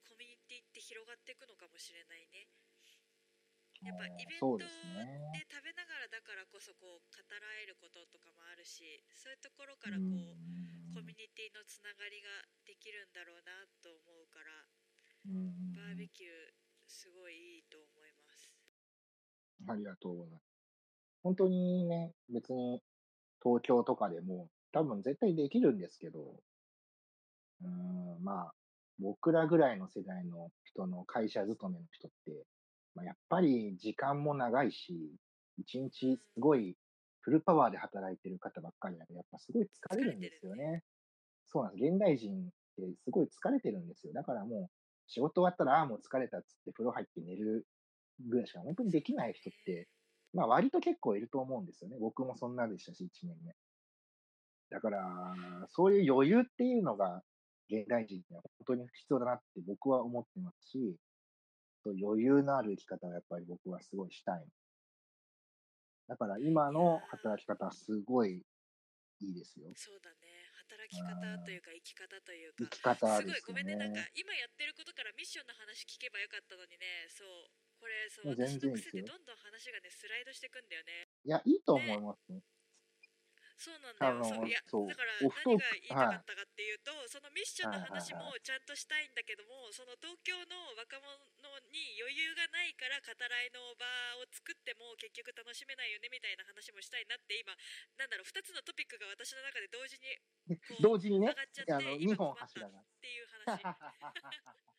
[0.05, 2.53] コミュニティって広がっていくのかもしれないね
[3.81, 4.69] やっぱイベントで。
[5.49, 12.27] 食べながらだからこそこう語らえることとかもあるしそういうところからうこう、コんミュニティのつながりが
[12.67, 14.67] できるんだろうなと思うから
[15.31, 16.31] うんバーベキュー
[16.91, 18.51] すごいいいと思います
[19.69, 20.43] ありがとうございます。
[21.23, 22.83] 本当にね、別に
[23.43, 26.41] 東京とかでも多分絶対できるんですけど、
[27.63, 28.55] うーん、まあ、
[28.99, 32.45] 僕らぐらいの世代の人の会社勤めの人って、
[32.95, 35.17] まあ、やっぱり時間も長いし、
[35.59, 36.77] 一日すごい
[37.21, 40.83] フルパワーで働いてる方ばっかりなんで、やっぱすごい疲れるんですよね。
[41.49, 41.85] そうなんです。
[41.91, 42.45] 現代人っ
[42.77, 44.13] てすごい疲れてるんですよ。
[44.13, 44.71] だからもう
[45.09, 47.67] 仕事終わったら、ああ、もう疲れたっつって風呂入って寝る
[48.29, 49.89] ぐらいしか本当にできない人って、
[50.35, 51.97] まあ割と結構いると思うんですよね。
[51.99, 53.55] 僕もそんなでしたし、1年目。
[54.71, 55.35] だから、
[55.69, 57.23] そういう余裕っていうのが
[57.71, 60.97] 現代人には本当に必要だなって僕は思ってますし、
[61.87, 64.45] 余裕のある生き方をやっぱり僕はすごいしたい。
[66.09, 68.43] だから今の働き方はすごい
[69.21, 69.69] いいですよ。
[69.75, 70.28] そうだね
[70.69, 74.13] 働き方というか生き方というか生き方すごいごめんねなんかね。
[74.13, 77.49] 今やってることからミッションの話聞けばよかったのにねそう
[77.81, 82.45] これそう私の癖でどんどん話がねスライドしてくんだよねいや、いいと思いますね。
[83.59, 84.23] そうなんだよ。
[84.23, 91.11] そういやだから何が言いたかったかっていうと、 そのミッションの話はいはいもちゃんとしたいんだけどもその東京の若者
[91.75, 93.85] に余裕がないから語らいの場
[94.23, 97.51] を作っても結局楽しめないよねみたいな話もしたいなって今
[97.99, 100.19] なんだろう2つのトピックが私の中で同時に
[100.79, 102.79] 同時にね上がっちゃっあの、て今2本困った柱が。
[102.79, 103.59] っていう話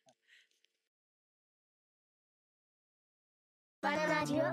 [3.80, 4.44] バナナジオ。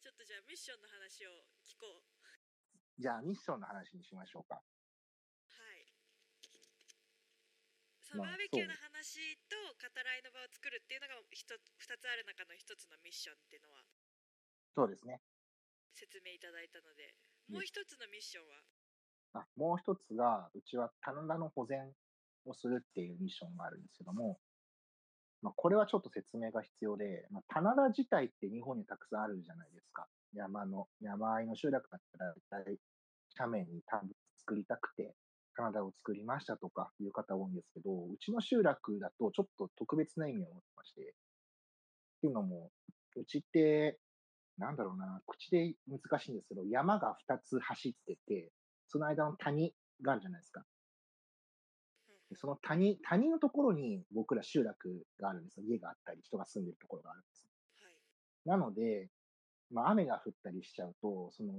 [0.00, 0.88] ちょっとじゃあミッションの
[3.00, 4.60] じゃあ、ミッションの話にしましょうか。
[4.60, 4.60] は
[5.72, 5.88] い
[8.04, 13.80] そのまあバーベキューの話と語らいの場を作るっていうのが一つ2つある中の一つのミッションっていうのは
[14.76, 15.22] そうですね。
[15.96, 17.14] 説明いただいたので
[17.48, 18.50] もう一つのミッション
[19.32, 19.40] は？
[19.40, 21.94] あもう一つが、うちは棚田の保全
[22.44, 24.38] をするっていうミッションがあるんですけども、
[25.40, 30.06] まあ、これはちょっと説明が必要で、まあ、棚田自体って日本にたくさんあるじゃないですか。
[30.34, 32.78] 山の、山あいの集落だったら、大体
[33.40, 35.14] 斜面に田んぼ作りたくて、
[35.56, 41.04] 棚田を作りましたとかいう方多いんですけど、うちの集落だとちょっと特別な意味を持ってまして、っ
[42.20, 42.70] ていうのも、
[43.16, 43.98] うちって、
[44.58, 48.52] なんだろうな、口で難しいんですけど、山が2つ走ってて、
[48.88, 50.64] その間の谷があるじゃないですか。
[52.30, 55.64] でその谷、谷のところに僕ら集落があるんですよ。
[55.66, 57.48] 家があったり、人が住んでるところがあるんです。
[57.82, 57.94] はい
[58.46, 59.10] なので、
[59.70, 61.52] まあ雨が降ったりしちゃうと、その、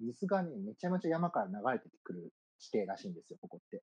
[0.00, 3.82] 水がね、めちゃめちゃ山から流れてくる地形らしいんですよ、ここって。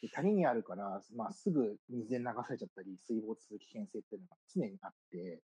[0.00, 5.42] で谷にあるから、まあ、すぐ水で流されちゃったり、水没する危険性っていうのが常にあって、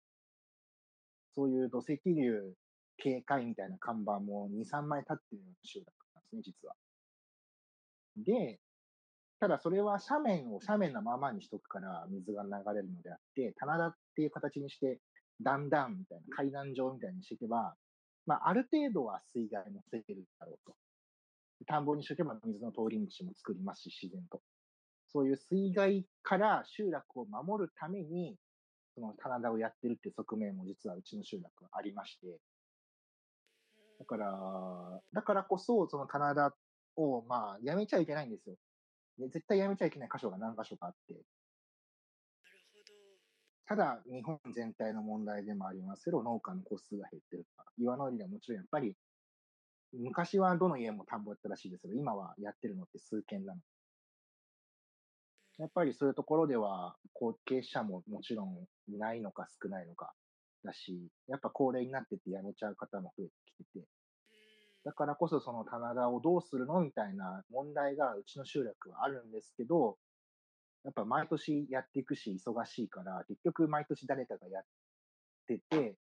[1.35, 2.53] そういう土石流
[2.97, 6.75] 警戒みたいな看板も2、3枚立ってるような集落なんですね、実は。
[8.17, 8.59] で、
[9.39, 14.99] ただそれは斜面を斜面のままにしとくから水が流れるのであって、棚田っていう形にして、
[15.41, 17.75] 段々みたいな階段状みたいにしていけば、
[18.29, 20.75] まあ、ある程度は水害も防げるだろうと。
[21.65, 24.39] 田んぼにしとけば水の通り道も作りますし、自然と。
[25.11, 28.37] そういう水害から集落を守るために、
[28.93, 32.37] その棚田をやってるって側面も実はうちの集落はありまして、
[33.97, 36.55] だから、だからこそ、その棚田
[36.97, 38.55] を、まあ、やめちゃいけないんですよ。
[39.17, 41.15] 絶対やめちゃいけない箇所が何箇所かあって、
[43.69, 48.95] ただ、日本全体の問題でもありますけど、農家の個数が減ってるとか、岩のりはもちろんやっぱり、
[49.93, 53.61] 昔はどの家も田んぼやったらしいですけど、今はやってるのって数軒なの。
[55.59, 60.15] やっぱりそういうところでは、後継者ももちろんいないのか少ないのか
[60.63, 63.85] だし、やっぱ高齢になってて辞めちゃう方も増えてきてて、
[64.83, 69.99] だからこそその棚田をどうするのみたいな問題がうちの集落はあるんですけど、
[70.83, 74.63] やっぱ毎年やっていくし忙しいから、結局毎年誰かがやっ
[75.47, 75.95] てて、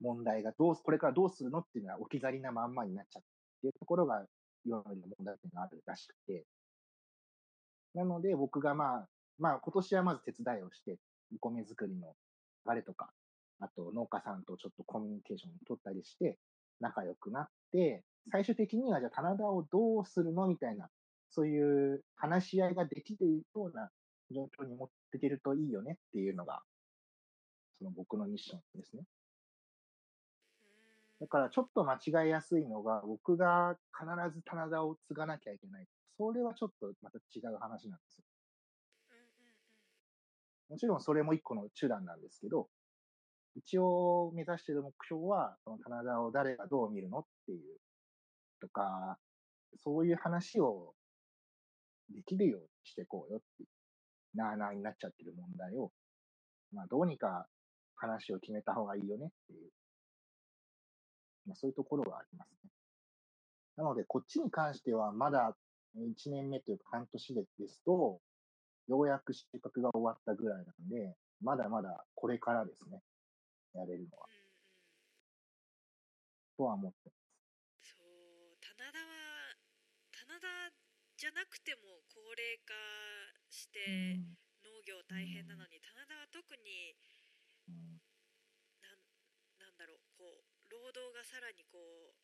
[0.00, 3.24] 問題がどう、これからどうするのっていうのは置き去りなまんまになっちゃうっ
[3.60, 4.26] ていうところが
[4.64, 6.44] 世の中の問題点があるらしくて。
[7.94, 9.08] なので僕がまあ、
[9.38, 10.98] まあ今年はまず手伝いをして、
[11.34, 12.14] お米作りの
[12.66, 13.10] 流れとか、
[13.60, 16.38] あと農家さんとちょっとコミュニケーションを取ったりして、
[16.80, 20.88] 仲良くなって、最終的にはじゃあ棚田をどうするのみたいな、
[21.30, 23.90] そういう話し合いができるような
[24.32, 26.62] 状況に持っていけるといいよねっていうのが、
[27.78, 29.04] その僕のミッションですね。
[31.20, 35.86] だからちょっと間違いやすいのが、僕が必ず棚田を継がなきゃいけない。
[36.18, 38.24] それはちょっとまた違う話なんですよ。
[40.68, 42.68] もちろんそれも一個の手段なんですけど、
[43.54, 47.78] 一応目指している目標は、その棚田を誰がどう見るのっていう、
[48.60, 49.18] とか、
[49.76, 50.94] そういう話を
[52.08, 53.68] できるようにしていこうよっていう、
[54.34, 55.90] なあなあになっちゃってる問題を、
[56.72, 57.46] まあどうにか
[57.96, 59.70] 話を決めた方がいいよねっていう、
[61.46, 62.70] まあそういうところがありますね。
[63.76, 65.56] なので、こっちに関してはまだ
[65.96, 68.20] 1年目というか半年でですと、
[68.88, 73.00] ようやく収穫が終わったぐらいなので、まだまだこれからですね、
[73.74, 74.26] やれるのは、
[76.56, 77.12] とは思ってま
[77.82, 77.96] す。
[77.96, 79.04] そう棚田は
[80.12, 80.46] 棚田
[81.22, 82.74] じゃなくても高齢化
[83.46, 84.18] して
[84.66, 86.98] 農業大変なのに棚田は特に
[88.82, 88.98] なん
[89.62, 92.18] なんだろうこう労働がさらにこう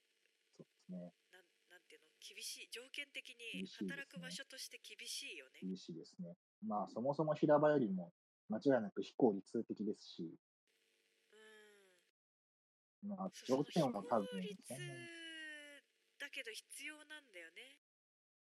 [0.50, 1.14] そうですね。
[1.30, 5.62] なんなんていうの厳ししい条件的に働く場所として厳しいよね。
[5.62, 6.34] 厳しいですね。
[6.66, 8.10] まあ、そもそも平場よりも、
[8.50, 10.26] 間違いなく非効率的ですし、
[11.30, 13.14] うん。
[13.14, 14.74] まあ、条件も多分非効率
[16.18, 17.77] だけど必要なんだよね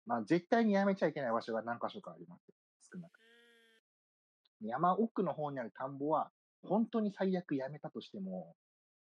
[0.07, 2.53] まあ、絶対にやめちゃいけない場所が何箇所かあります。
[2.93, 3.13] 少なく。
[3.17, 3.23] うん
[4.65, 6.31] 山奥の方にある田んぼは、
[6.63, 8.55] 本当に最悪やめたとしても、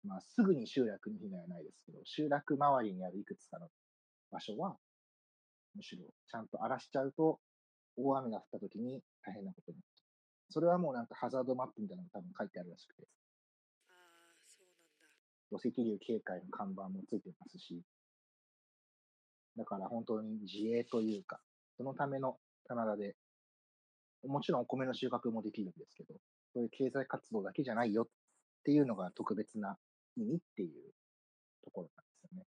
[0.04, 3.68] まあ、すぐに集落に被害はないですけど、集落周りにあるいくつかの
[4.32, 4.78] 場所は、
[5.76, 7.40] むしろちゃんと荒らしちゃうと、
[7.98, 9.86] 大雨が降った時に大変なことになる。
[10.52, 13.04] それはもうなんかハザードマップみたいなのが多分書いてあるらしくて、
[13.88, 15.10] ああそうなんだ
[15.52, 17.82] 土石流警戒の看板もついてますし、
[19.60, 21.42] だから本当に自衛というか、
[21.78, 23.18] そのための棚田で、
[24.24, 26.14] もちろんお米の収穫もできるんですけど、
[26.54, 28.08] そういう経済活動だけじゃないよっ
[28.64, 29.78] ていうのが特別な
[30.16, 30.94] 意味っていう
[31.64, 32.46] ところなんですよね。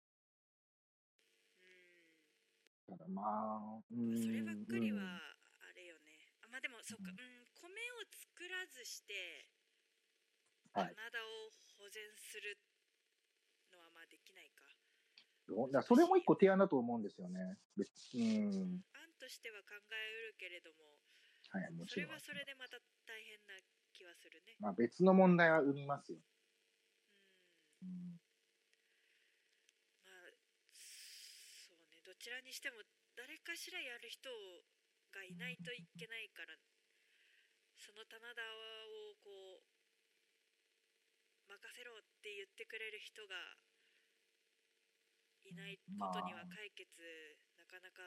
[1.62, 1.66] う
[2.92, 2.96] ん。
[2.96, 4.22] ただまあ、うーん。
[4.22, 5.04] そればっかりはうん。
[5.60, 9.14] あれよね、あまあでもそっか、ううんん、米を作らずして
[10.72, 10.94] はい。
[10.94, 12.77] 棚田を保全するのはまあできないか
[15.48, 17.58] どうだそれも一個提案だと思うんですよね。
[17.76, 18.84] 別うん。
[18.92, 21.00] 案としては考えうるけれども
[21.50, 22.08] はい、もそちろん。
[22.08, 23.54] れはそれでまた大変な
[23.92, 26.18] 気はするねまあ別の問題は生みますよ。
[27.82, 28.20] うんうん。
[30.04, 30.32] まあ
[30.74, 32.82] そうねどちらにしても
[33.16, 34.28] 誰かしらやる人
[35.12, 36.54] がいないといけないから
[37.76, 39.62] その棚田をこう
[41.48, 43.34] 任せろって言ってくれる人が
[45.48, 46.92] いないことには解決
[47.56, 48.04] なかなか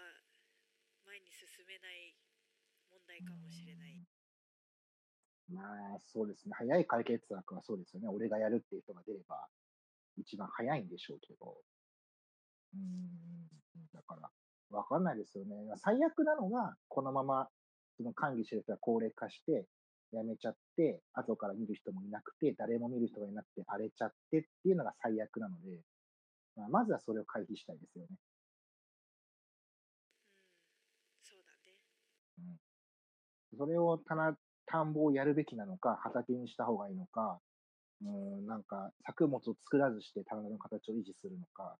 [1.05, 2.13] 前に進めない
[2.89, 3.97] 問題かもしれない。
[5.49, 6.53] まあ、そうですね。
[6.55, 8.07] 早い解決策はそうですよね。
[8.07, 9.47] 俺がやるっていう人が出れば、
[10.17, 11.57] 一番早いんでしょうけど。
[12.75, 13.49] うん。
[13.93, 14.29] だから、
[14.69, 15.55] わかんないですよね。
[15.77, 17.49] 最悪なのが、このまま、
[17.97, 19.65] その管理してる人が高齢化して、
[20.11, 25.79] やめちゃって、後から見る人もいなくて、誰も見る人がいなくて、荒れちゃってっていうのが最悪なので、
[26.55, 28.17] まあ、まずはそれを回避したいですよね。
[32.39, 37.41] うん、それを棚、田んぼをやるべきなのか、畑にした方がいいのか、
[38.01, 38.09] うー
[38.43, 41.77] ん、なんか作物を作らずして棚田の形を維持するのか、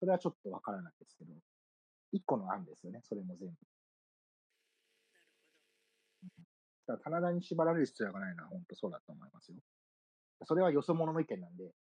[0.00, 1.32] それはちょっとわからないですけど、
[2.12, 3.56] 一個の案ですよね、それも全部。
[5.12, 5.26] なる
[6.20, 6.94] ほど。
[6.94, 9.58] だから棚田に縛られる必要がないのは本当そうだと思いますよ。
[10.46, 11.72] それはよそ者の意見なんで、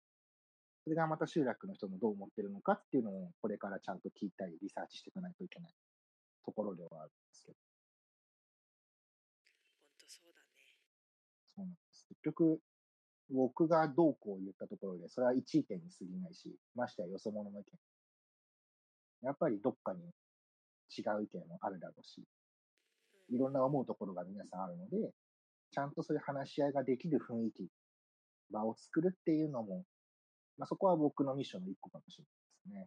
[0.84, 5.72] それがまた集落の人もどう思ってるのかっていうのをこれからちゃんと聞いたり、リサーチしていかないといけない
[6.44, 7.58] ところではあるんですけど。
[9.86, 10.46] 本当そうだね。
[11.54, 12.06] そうなんです。
[12.08, 12.60] 結局、
[13.30, 17.78] 僕がどうこう言ったところで、それは一意見に過ぎないし、ましてやよそ者の意見。
[19.22, 20.00] やっぱりどっかに
[20.90, 22.24] 違う意見もあるだろうし、うん
[23.32, 25.10] いろんな思うところが皆さんあるので、
[25.70, 27.68] ちゃんとそういう話し合いができる雰囲気、
[28.50, 29.84] 場を作るっていうのも、
[30.62, 32.24] まあ、そこは僕のミッションの一個かもしれ
[32.70, 32.86] ない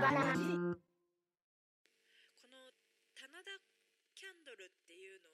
[0.00, 0.08] こ
[2.48, 2.72] の
[3.12, 3.60] 棚田
[4.16, 5.28] キャンドルっていうの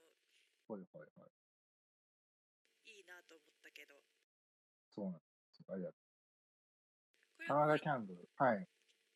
[0.66, 1.30] ほいほいほい。
[2.90, 3.94] いいなと思ったけど、
[4.90, 5.20] そうなんで
[5.54, 5.62] す。
[5.70, 7.46] ありがとう。
[7.46, 8.28] カナはもうダキャンドル。
[8.34, 8.66] はい。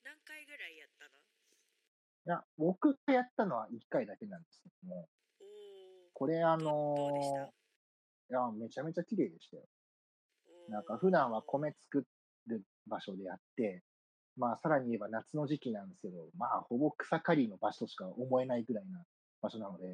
[0.04, 1.18] 何回ぐらいやったの
[2.26, 5.08] いや、僕がやったのは1回だけなんですけども、
[6.14, 7.50] これあどの
[8.30, 9.64] いや、めちゃめちゃ綺麗でしたよ。
[10.68, 12.06] なんか普段は米作
[12.46, 13.82] る場所であって、
[14.36, 19.02] まあさらに言えば夏の時期なんですけど、まあほぼ草刈りの場所としか思えないぐらいな
[19.40, 19.84] 場所なので、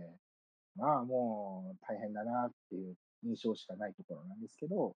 [0.76, 4.94] まあもう大変だなっていう印象しかないところなんですけど、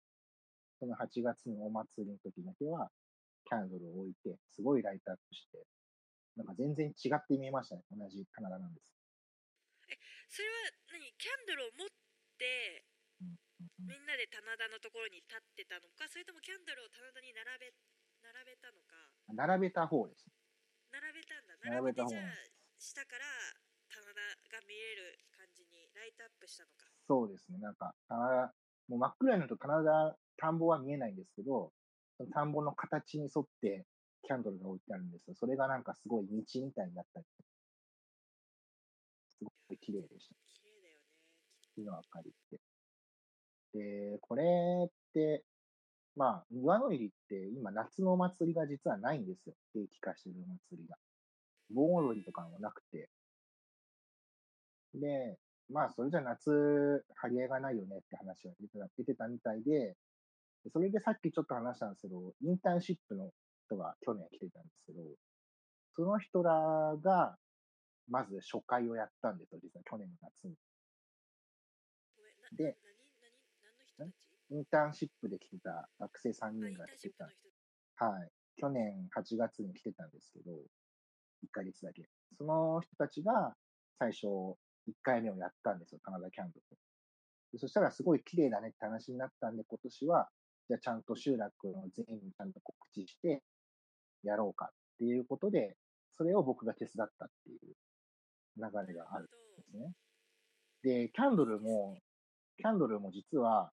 [0.78, 2.90] その8月のお祭りの時だけは、
[3.48, 5.58] キャンドルを置いて、すごいライトアップして、
[6.36, 7.84] なんか全然違って見えましたね。
[7.92, 8.94] 同じ棚田なんです。
[10.32, 11.04] それは何？
[11.20, 11.92] キャンドルを持っ
[12.40, 12.84] て
[13.84, 16.08] みんなで棚田のところに立ってたのか？
[16.08, 17.76] それともキャンドルを棚田に並べ
[18.24, 18.96] 並べたのか？
[19.28, 20.24] 並べた方です。
[20.88, 22.32] 並べたんだ並べた方じゃあ
[22.80, 23.24] 下から
[23.92, 24.20] 棚田
[24.56, 26.88] が見える感じにライトアップしたのか？
[27.04, 27.60] そうですね。
[27.60, 28.54] なんか、棚田、
[28.88, 31.72] もう真っ暗になると棚田、田んぼは見えないんですけど、
[32.32, 33.84] 田んぼの形に沿って
[34.22, 35.34] キャンドルが置いてあるんですよ。
[35.34, 37.26] それがなんかすごい道みたいになったり、
[39.28, 40.34] すごい綺麗でした。
[40.46, 41.00] 綺麗だよね
[41.74, 42.60] 火の明かりって。
[43.74, 44.44] で、これ
[44.86, 45.44] って、
[46.14, 49.54] まあ、庭の入りって今夏のお祭りが実はないんですよ。
[49.72, 50.96] 定期化してるお祭りが。
[51.74, 53.08] 盆踊りとかもなくて。
[54.94, 55.38] で、
[55.70, 59.96] まあ、それじゃ夏、張り合いがないよねって話が出てた出てたみたいで、
[60.72, 63.30] それでさっきちょっと話したんですけど、インターンシップの
[63.72, 65.02] 人が去年来てたんですけど、
[65.96, 67.36] その人らが、
[68.08, 70.54] まず初回をやったんですよ、実は去年の夏に。
[72.56, 72.76] で
[74.50, 77.24] インターンシップで来てた学生3あイ人が来てた
[78.04, 78.30] はい。
[78.56, 82.06] 去年8月に来てたんですけど、1ヶ月だけ。
[82.36, 83.54] その人たちが
[83.98, 86.60] 最初1回目をやったんですよ、カナダキャンプ
[87.52, 90.28] でそしたらすごい綺麗だねって話になったんで、今年は、
[90.68, 93.42] じゃあちゃんと集落の全員にちゃんと告知して
[94.22, 94.68] やろうかっ
[94.98, 95.76] ていうことで、
[96.16, 97.58] それを僕が手伝ったっていう
[98.56, 99.92] 流れがあるんですね。
[100.82, 101.98] で、キャンドルも、
[102.58, 103.70] キャンドルも実は、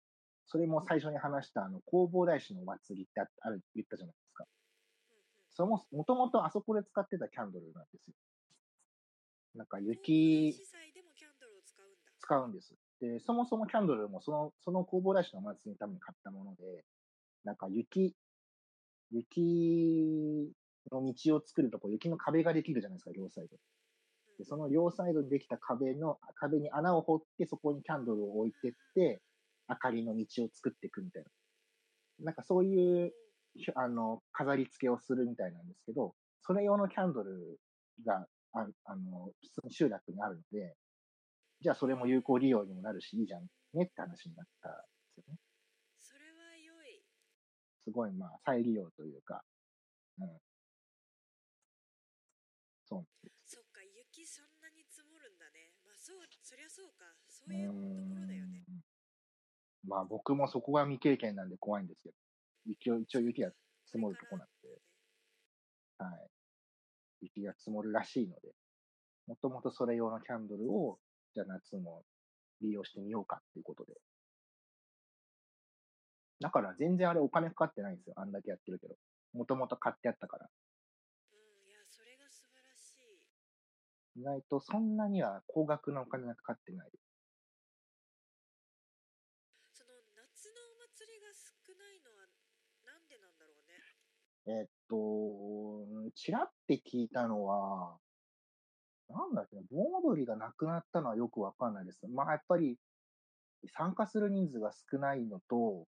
[0.46, 4.44] それも最初に話したあの弘法大師のお祭りってあある言ったじゃないですか。
[5.50, 8.14] そも、もともとあそこで使ってたキャンドルなんですよ。
[9.54, 10.52] なんか雪
[12.20, 12.74] 使うんです。
[13.00, 16.84] で、そもそもキャンドルもその、その弘法大師のお祭りのために買ったもので、
[17.44, 18.14] なんか雪、
[19.10, 20.52] 雪
[20.90, 23.56] の道を作るとこ、雪の壁ができるじゃないですか、両サイド。
[24.38, 29.22] で、その両サイドにできた壁の、壁に穴を掘って、そこにキャンドルを置いてって、
[29.68, 31.30] 明かりの道を作っていくみたいな。
[32.26, 33.12] なんかそういう、
[33.54, 37.58] ひあの、飾り付けをするみたいなんですけど、それ用のキャンドル
[38.04, 40.76] が、ああの、普通に集落にあるので、
[41.60, 44.76] じゃあそれも有効利用にもなるし、いいじゃんねって話になったんで
[45.14, 45.38] すよね。
[47.86, 49.44] すごい、まあ、再利用というか、
[50.18, 50.40] うん。
[52.84, 53.06] そう。
[53.44, 55.70] そっか雪そんなに積もるんだね。
[55.86, 57.04] まあそうそりゃそうか。
[57.30, 58.64] そうういうところだよね。
[59.86, 62.14] まあ僕もそこが未経験なんで怖いんですけど、
[62.66, 63.52] 一応、一応雪が
[63.86, 64.68] 積もるとこなんで、
[65.98, 66.30] はい。
[67.22, 68.52] 雪が積もるらしいので、
[69.28, 70.98] もともとそれ用のキャンドルを、
[71.34, 72.04] じゃあ夏も
[72.62, 73.94] 利用してみようかっていうことで。
[76.40, 78.14] だから全然あれお金かかってないんですよ。
[78.16, 78.96] あんだけやってるけど。
[79.32, 80.48] もともと買ってあったから。
[81.32, 86.90] うんいやそれが素晴らしい意外とそんなには高額なお金がかかってない。
[89.72, 92.28] その夏のお祭りが少ないのは
[92.84, 93.96] なんでなんだろうね
[94.48, 97.98] えっと、ちらって聞いたのは、
[99.08, 102.06] なんだっけな、盆踊りがなくなったのはよくわかんないです。
[102.08, 102.78] まあ、やっぱり、
[103.76, 105.86] 参加する人数が少ないのと、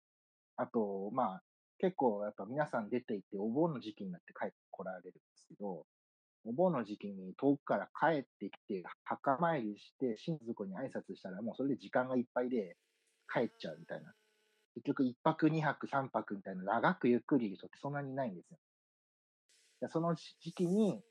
[0.58, 1.44] あと、まあ、
[1.80, 5.86] 結構やっぱ皆さん出ていて、お盆の時期になって帰ってこられるんですけど、
[6.46, 12.76] お盆の時期に遠くから帰ってきて、墓参りして、親族に挨拶したら、もうそれで時間がいっぱいで
[13.34, 14.14] 帰っちゃうみたいな。
[14.76, 18.58] 結局、一泊、二泊、三泊みたいな長くゆっくりいる人ってそんなにないんですよ。
[19.90, 21.02] その時期に、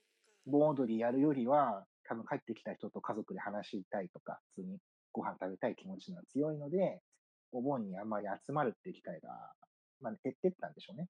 [0.47, 4.79] 盆踊りやるよりは、多分帰ってきた人と家族で話したいとか、普通に
[5.13, 7.01] ご飯食べたい気持ちが強いので、
[7.53, 9.29] お盆にあんまり集まるっていう機会が、
[10.01, 11.09] まあ、減ってったんでしょうね。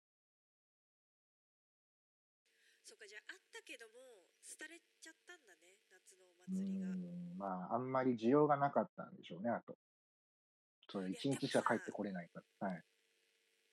[2.84, 4.26] そうかじゃああったけども
[4.58, 9.78] 廃れちゃったんだね夏のおう祭りがん、まあ、あんまり需要がなかったんでしょうね、あと。
[10.90, 12.66] そう、一日しか帰ってこれないから。
[12.66, 12.82] はい。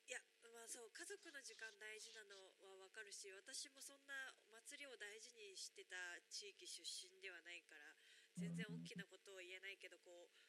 [0.06, 0.22] いや
[0.54, 4.14] まあそう家族の時間大事なのはわかるし私もそんな
[4.46, 5.98] お祭りを大事にしてた
[6.30, 7.98] 地域出身ではないから
[8.38, 10.47] 全然大きなことを言えないけどこう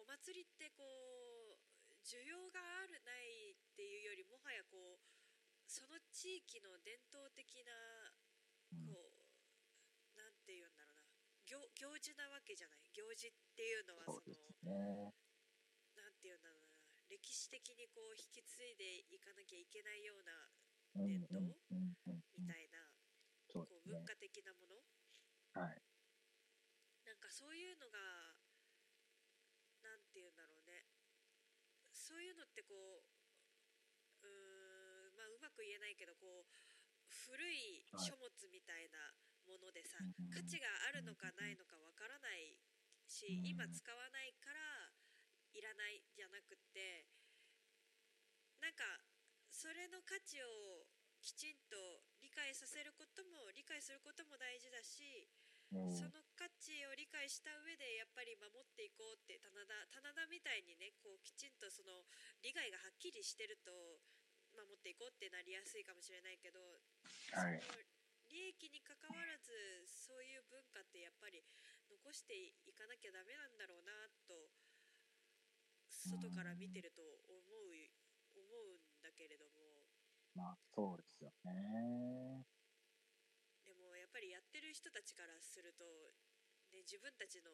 [0.00, 1.60] お祭りってこう
[2.00, 5.04] 需要があるないっていうよりもはやこう
[5.68, 7.76] その地域の伝統的な
[8.72, 11.04] うんこうなんて言うんだろうな
[11.44, 15.12] 行行事なわけじゃない行事っていうのはそのそね。
[15.92, 16.80] なんて言うんだろうな
[17.12, 20.32] 歴史的にこう引き継いでいかなきゃいけないような
[20.96, 21.44] 伝統。
[22.38, 22.78] みたいな、
[23.46, 24.02] こう文。
[24.04, 24.80] 化的なもの
[25.60, 25.82] はい。
[27.04, 27.98] なんかそういうのが
[29.82, 30.86] なんて言うんだろうね
[32.10, 36.50] そういうのってこううーんまあうまく言えないけどこう
[37.06, 38.98] 古い書物みたいな
[39.46, 42.58] ものでさ、うん価値があるのかないのかわからない
[43.06, 43.46] し、うん。
[43.46, 44.90] 今使わないから
[45.54, 47.06] いらないじゃなくって
[48.58, 48.82] なんか
[49.50, 50.86] それの価値を
[51.20, 51.76] きちんと
[52.22, 55.28] 理解させることも理解することも大事だし、
[55.70, 62.02] うん、その価値を理解した上でやっぱり守っていこうって棚田棚田みたいにねこうきちんとその
[62.42, 63.70] 利害がはっきりしてると
[64.50, 66.58] 守っていこうってなりやすいかもしれないけど、
[67.38, 67.62] はい。
[67.62, 67.78] その
[68.30, 69.50] 利益に関わらず
[69.86, 71.42] そういう文化ってやっぱり
[71.90, 74.54] 残していかなきゃダメなんだろうなと
[75.90, 77.74] 外から見てると思う
[78.34, 79.82] 思うんだけれども。
[80.34, 82.46] まあ、そうですよね。
[84.20, 85.80] ぱりやってる人たちからすると、
[86.76, 87.48] ね、自分たちの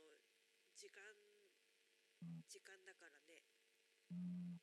[0.75, 0.99] 時間
[2.19, 3.47] うん時間だからね
[4.11, 4.59] うん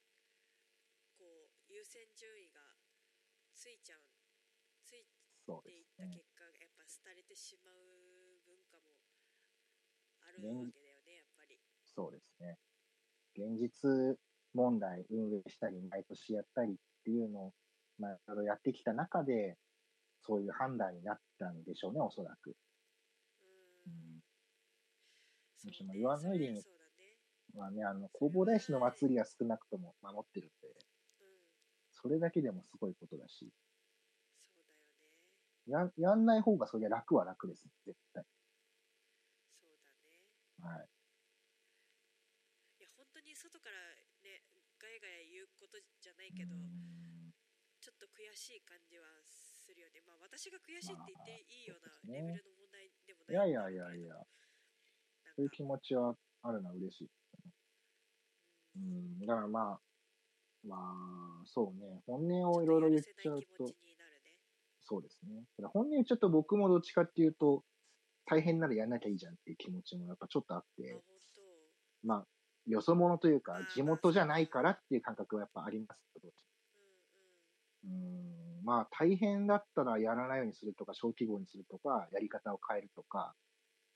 [1.15, 2.59] こう優先順位が
[3.55, 4.03] ついちゃう
[4.83, 5.07] つい
[5.63, 5.79] てい。
[5.79, 8.99] った結果やっぱ廃れてしまう文化も
[10.27, 11.55] あるわけだよねやっぱり
[11.87, 12.59] そうですね。
[13.37, 14.17] 現実
[14.53, 17.53] 問題運営したり、毎年やったりっていうのを、
[17.99, 19.57] まあ、やってきた中で、
[20.25, 22.55] そういう判断になったんでしょうね、おそらく。
[23.41, 24.17] ううん。
[24.17, 24.23] ん。
[25.57, 27.17] そ岩の入りはね。
[27.53, 30.67] まあの、弘法大師の祭りは少なくとも守ってるんで、
[31.19, 31.51] うん。
[31.91, 33.53] それだけでもすごいことだし、
[34.41, 35.11] そうだよね。
[35.67, 38.23] や、やんない方がそりゃ楽は楽です、絶対。
[39.61, 40.29] そうだね。
[40.59, 40.89] はい。
[42.79, 43.77] いや本当に外から
[44.21, 44.43] ね
[44.79, 47.31] ガヤガヤ言うことじゃないけど、うん。
[47.79, 49.03] ちょっと悔しい感じは
[49.73, 50.01] するよね。
[50.05, 57.09] まあ私が悔しいって言っていいようなレベルの問題でもいやいやないいやいや、なんそういうか気持ちはあるのは嬉しい。
[58.77, 59.17] ううん。
[59.17, 59.79] ん、だからまあ、
[60.63, 60.77] ま
[61.41, 63.65] あ、そうね、本音をいろいろ言っちゃうと。
[63.65, 63.73] ね。
[64.85, 65.43] そうですね。
[65.73, 67.63] 本音言っちゃうと僕もどっちかっていうと、
[68.25, 71.01] 大変ならやんなきゃいいじゃんっていう気持ちもやっぱちょっとあっあて、本
[71.35, 72.07] 当。
[72.07, 72.27] まあ、
[72.67, 75.99] よそ者というか地元じゃないからっていう感覚はやっぱあります
[77.83, 83.35] うんうん、まあ大変だったらやらないようにするとか、小規模にするとか、やり方を変えるとか、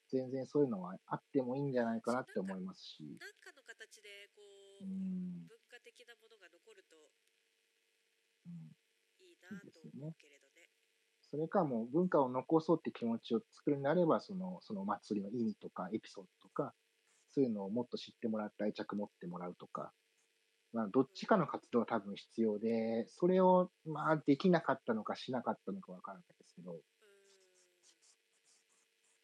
[0.09, 4.41] 全然そういうのはあってもいいんじゃないかなって思いますし、なんかの形でこ
[4.81, 6.95] う、うん、文化的なものが残ると
[8.47, 8.71] うん。
[9.19, 10.71] いいなと思うけれどね。
[11.29, 16.73] それかもう文化を残そうって気持ちを作るんであれば、その、その祭りの意味とかエピソードとか、
[17.31, 19.91] そういうのをもっと知ってもらって愛着持ってもらうとか、
[20.73, 26.75] まあ、どっちかの活動は多分必要で、それを、まあ、できなかったのかしなかったのかわからないですけど、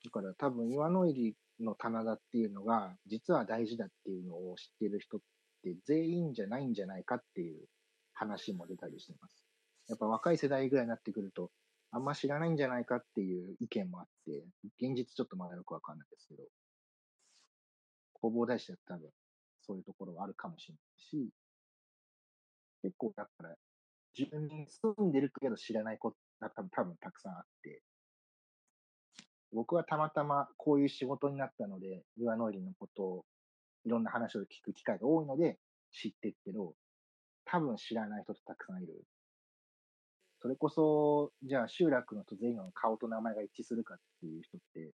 [0.05, 5.19] だから多分岩の入りの棚田っていうのが、実は大事だっていうのを知っている人っ
[5.63, 7.65] て全員じゃないんじゃないかっていう
[8.13, 9.43] 話も出たりしてます。
[9.87, 11.51] やっぱ若い世代ぐらいになってくると、
[11.91, 14.45] あんま知らないんじゃないかっていう意見もあって、
[14.81, 16.43] 現実ちょっとまだよくわかんないですけど、
[18.21, 19.09] 弘法大師だと多分
[19.65, 21.29] そういうところはあるかもしれないし、
[22.81, 23.55] 結構だから、
[24.17, 27.81] 自分に住んでるけど知らないことが多分多分たくさんあって、
[29.53, 33.25] 僕はたまたまこういう仕事になったので、岩の入りのことを、
[33.85, 35.57] いろんな話を聞く機会が多いので
[35.91, 36.73] 知ってるけど、
[37.45, 39.03] 多分知らない人ってたくさんいる。
[40.41, 44.91] それこそ、じゃあ集落の人全員の顔と名前が一致するかっていう人って、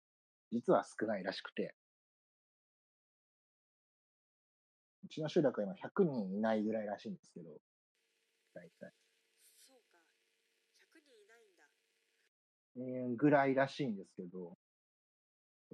[0.52, 1.76] 実は少ないらしくて、
[5.06, 7.50] うちの集落は今100人いないぐらいらしいんですけど、
[8.56, 8.92] 大体。
[9.68, 10.00] そうか。
[10.82, 13.10] 100人いないんだ。
[13.10, 14.58] えーぐらいらしいんですけど、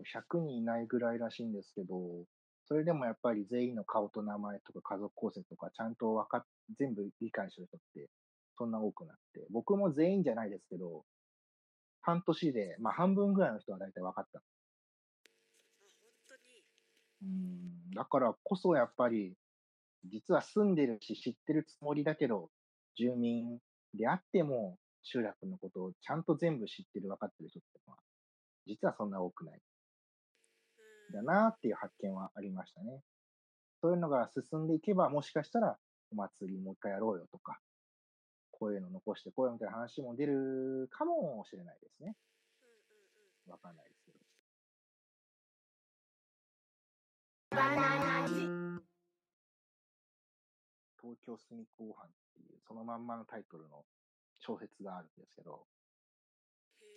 [0.04, 2.26] 100人いないぐらいらしいんですけど、
[2.66, 6.46] それでもやっぱり全員の顔と名前とか家族構成とかちゃんとわかっ、
[6.78, 8.10] 全部理解する人って
[8.58, 11.06] そんな多くなって、僕も全員じゃないですけど、
[12.02, 14.44] 半年で、まあ半分ぐらいの人は大体分かった。
[17.22, 19.34] うん、だからこそやっぱり、
[20.06, 22.50] 実は住んでるし知ってるつもりだけど、
[22.98, 23.60] 住民
[23.94, 28.00] であっても集落のことをちゃんと全部知ってる分かってる人ってのは、
[28.66, 29.56] 実はそんな多くない。
[29.56, 29.62] うん
[31.12, 33.02] だなっていう発見はありましたね。
[33.82, 35.78] そういうのが進んでいけば、もしかしたら
[36.12, 37.60] お祭りもう一回やろうよとか、
[38.52, 42.16] こういうの残してこうよみたいな話も出るかもしれないですね。
[43.48, 44.01] わかんないです
[47.52, 48.28] バナナ
[51.02, 53.84] 東京隅っこご飯っていう、そのまんまのタイトルの
[54.40, 55.66] 小説があるんですけど、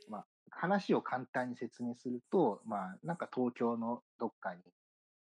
[0.09, 4.61] まあ、話を簡単に説明すると、まあ、なんか東京のどっかに、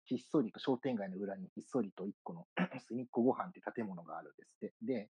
[0.06, 2.46] ひっそりと、商店街の裏にひっそりと一個の
[2.88, 4.74] 隅っこご飯って建物があるんですって。
[4.84, 5.10] で、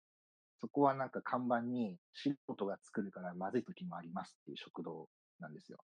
[0.60, 5.08] そこはなんか看板に素人が作るからまずい時もありますっていう食堂
[5.40, 5.78] なんですよ。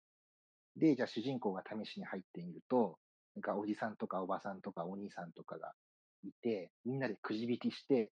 [0.78, 2.98] で、じゃあ主人公が試しに入ってみると、
[3.36, 5.74] なんかおじさんとかおばさんとかお兄さんとかが
[6.24, 8.12] いて、みんなでくじ引きして、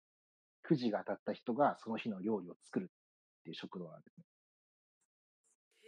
[0.63, 2.87] くじが当たった人がその日の料理を作るっ
[3.43, 4.23] ていう食堂なんですね。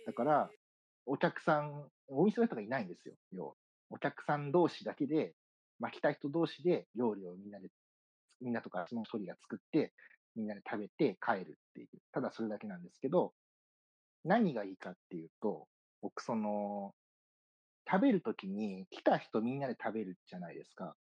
[0.06, 0.50] だから、
[1.06, 3.54] お客さん、お店の人がいないんですよ、要は。
[3.90, 5.34] お客さん同士だけで、
[5.80, 7.70] まあ、来た人同士で料理をみんなで、
[8.42, 9.94] みんなとかその一人が作って、
[10.36, 11.88] みんなで食べて帰るっていう。
[12.12, 13.34] ただそれだけなんですけど、
[14.24, 15.68] 何がいいかっていうと、
[16.02, 16.94] 僕その、
[17.90, 20.96] 食べるときに来た人みんなで食べるじゃないですか。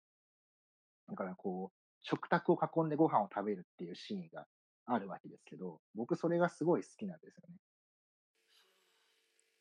[1.10, 4.46] だからこう、食卓を囲んでご飯を食べるっていうシーンが
[4.86, 7.56] あるわけですけど、僕それがすごい好きなんですよね。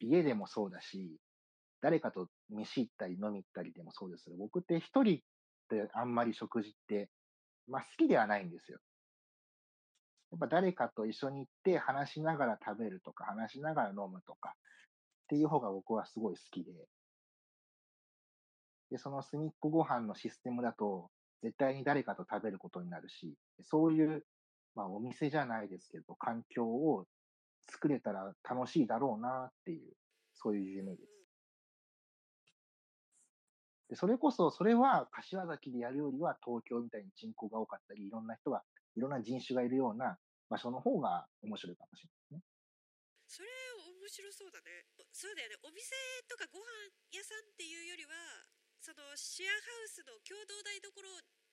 [0.01, 1.16] 家でもそうだし、
[1.81, 5.18] 誰かと飯行ったり飲み行ったりでもそうですけど、僕って一人っ
[5.68, 7.09] てあんまり食事って、
[7.68, 8.79] まあ好きではないんですよ。
[10.33, 16.73] やっぱ誰かと一緒に行って話しながら食べるとか、話しながら飲むとかっていう方が僕はすごい好きで。
[18.93, 21.11] で、その隅っこご飯のシステムだと、
[21.43, 24.22] 絶対に誰かと食べることになるし、そういう、
[24.74, 27.07] まあお店じゃないですけど、環境を
[27.70, 29.95] 作れたら楽しいだろうなっていう、
[30.34, 31.09] そういう夢です。
[33.88, 38.62] で、それこそ、それは柏崎でやるよりは東京みたいに人口が多かったり、いろんな人が、
[38.95, 40.18] いろんな人種がいるような
[40.51, 42.40] 場所の方が面白いかもしれないですね。
[43.26, 43.49] それ
[43.88, 45.88] 面白そうだねそうだよねお店
[46.28, 48.12] とかご飯屋さんっていうよりは
[48.83, 50.91] そのシェアハウスの共同台所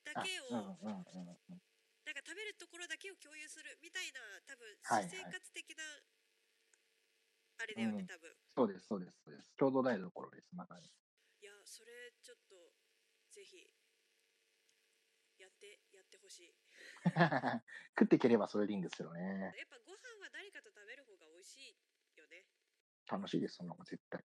[0.01, 0.49] だあ、けを。
[0.49, 4.17] なんか食べるところだけを共有するみたいな
[4.49, 5.85] 多分私生活的な
[7.61, 9.53] あれだよね、うん多分そうです、そうです、そうです。
[9.61, 10.89] 共同台所です、まさに。
[10.89, 12.55] いやそれちょっと
[13.29, 13.69] ぜひ
[15.37, 16.55] やってやってほしい
[17.93, 19.53] 食っていければそれでいいんですよね。
[19.55, 21.77] やっぱご飯は誰かと食べる方が美味しい
[22.17, 22.47] よね
[23.05, 24.25] 楽しいです、そんなの絶対。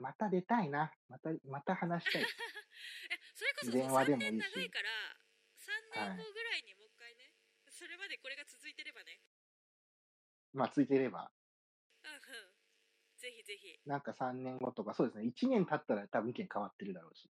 [0.00, 0.92] また出たいな。
[1.08, 2.22] また、また話したい。
[3.12, 4.88] えそれこそ電話で3もいいし年長いから
[5.58, 7.34] 3年後ぐらいにもう一回ね、
[7.68, 9.20] それまでこれが続いてればね
[10.52, 11.30] まあ、ついていれば。
[12.02, 12.20] うんうん
[13.20, 15.24] ぜひぜひなんか3年後とか、そうですね。
[15.26, 17.30] 1年経ったら多分意見変わってるだろうし。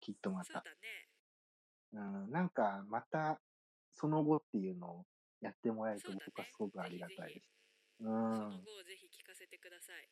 [0.00, 0.52] きっとまた。
[0.54, 1.10] そうだね
[1.92, 3.38] うん、なんか、また、
[3.92, 5.06] その後っていうのを
[5.42, 7.52] やってもらえると僕はすごくありがたいです。
[8.00, 8.62] うそのん。
[8.62, 10.08] 後をぜひ聞かせてください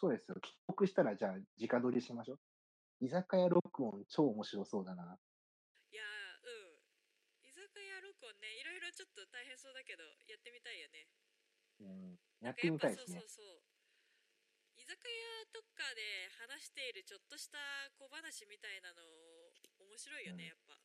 [0.00, 0.40] そうですよ。
[0.40, 3.04] 帰国したら、じゃあ、直撮りしましょう。
[3.04, 5.04] 居酒屋録音超面白そうだな。
[5.92, 6.48] いやー
[7.44, 11.08] うん居酒屋録音ねいろいろちょっと大変そうだけどやってみたいよね
[11.80, 12.20] うん。
[12.40, 13.28] やってみたいですねそう。
[13.28, 13.64] そうそう
[14.76, 17.58] 居酒屋とかで話しているちょっとした
[17.96, 19.00] 小話みたいなの
[19.80, 20.80] 面白いよね、うんやっぱ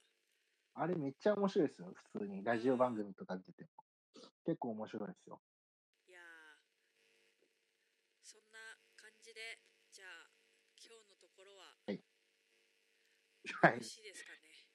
[0.75, 1.93] あれめっちゃ面白いですよ。
[2.11, 2.43] 普通に。
[2.43, 3.69] ラジオ番組とか出ても。
[4.43, 5.39] 結構面白いですよ。
[6.07, 6.23] いやー
[8.23, 8.59] そんな
[8.95, 9.59] 感じで
[9.91, 10.27] じゃあ
[10.75, 12.03] 今日のところははい
[13.63, 14.01] よろしい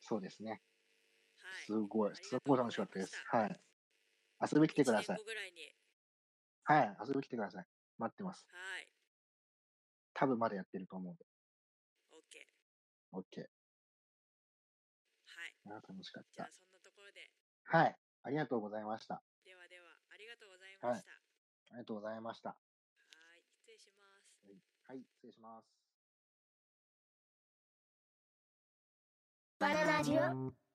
[0.01, 0.51] そうですね。
[0.51, 2.17] はいすごい。
[2.17, 3.15] すごい楽しかったです。
[3.29, 3.61] はい。
[4.41, 5.25] 遊びに来てくださ1年
[5.55, 5.77] い
[6.65, 6.97] はい。
[7.07, 7.67] 遊びに来てください。
[7.99, 8.47] 待ってます。
[8.51, 8.87] はい
[10.13, 11.25] 多分まだやってると思うんで。
[12.13, 12.47] OK
[13.13, 13.49] OK。
[15.27, 16.31] はい楽しかった。
[16.35, 17.31] じゃあそんなところで
[17.65, 17.97] はい。
[18.23, 19.23] ありがとうございました。
[19.45, 22.51] ではではありがとうございましたありがとうございました。
[22.51, 22.57] は
[23.37, 24.41] い失礼します
[24.89, 24.99] はい。
[25.17, 25.80] 失礼します。
[29.61, 30.70] バナナジオ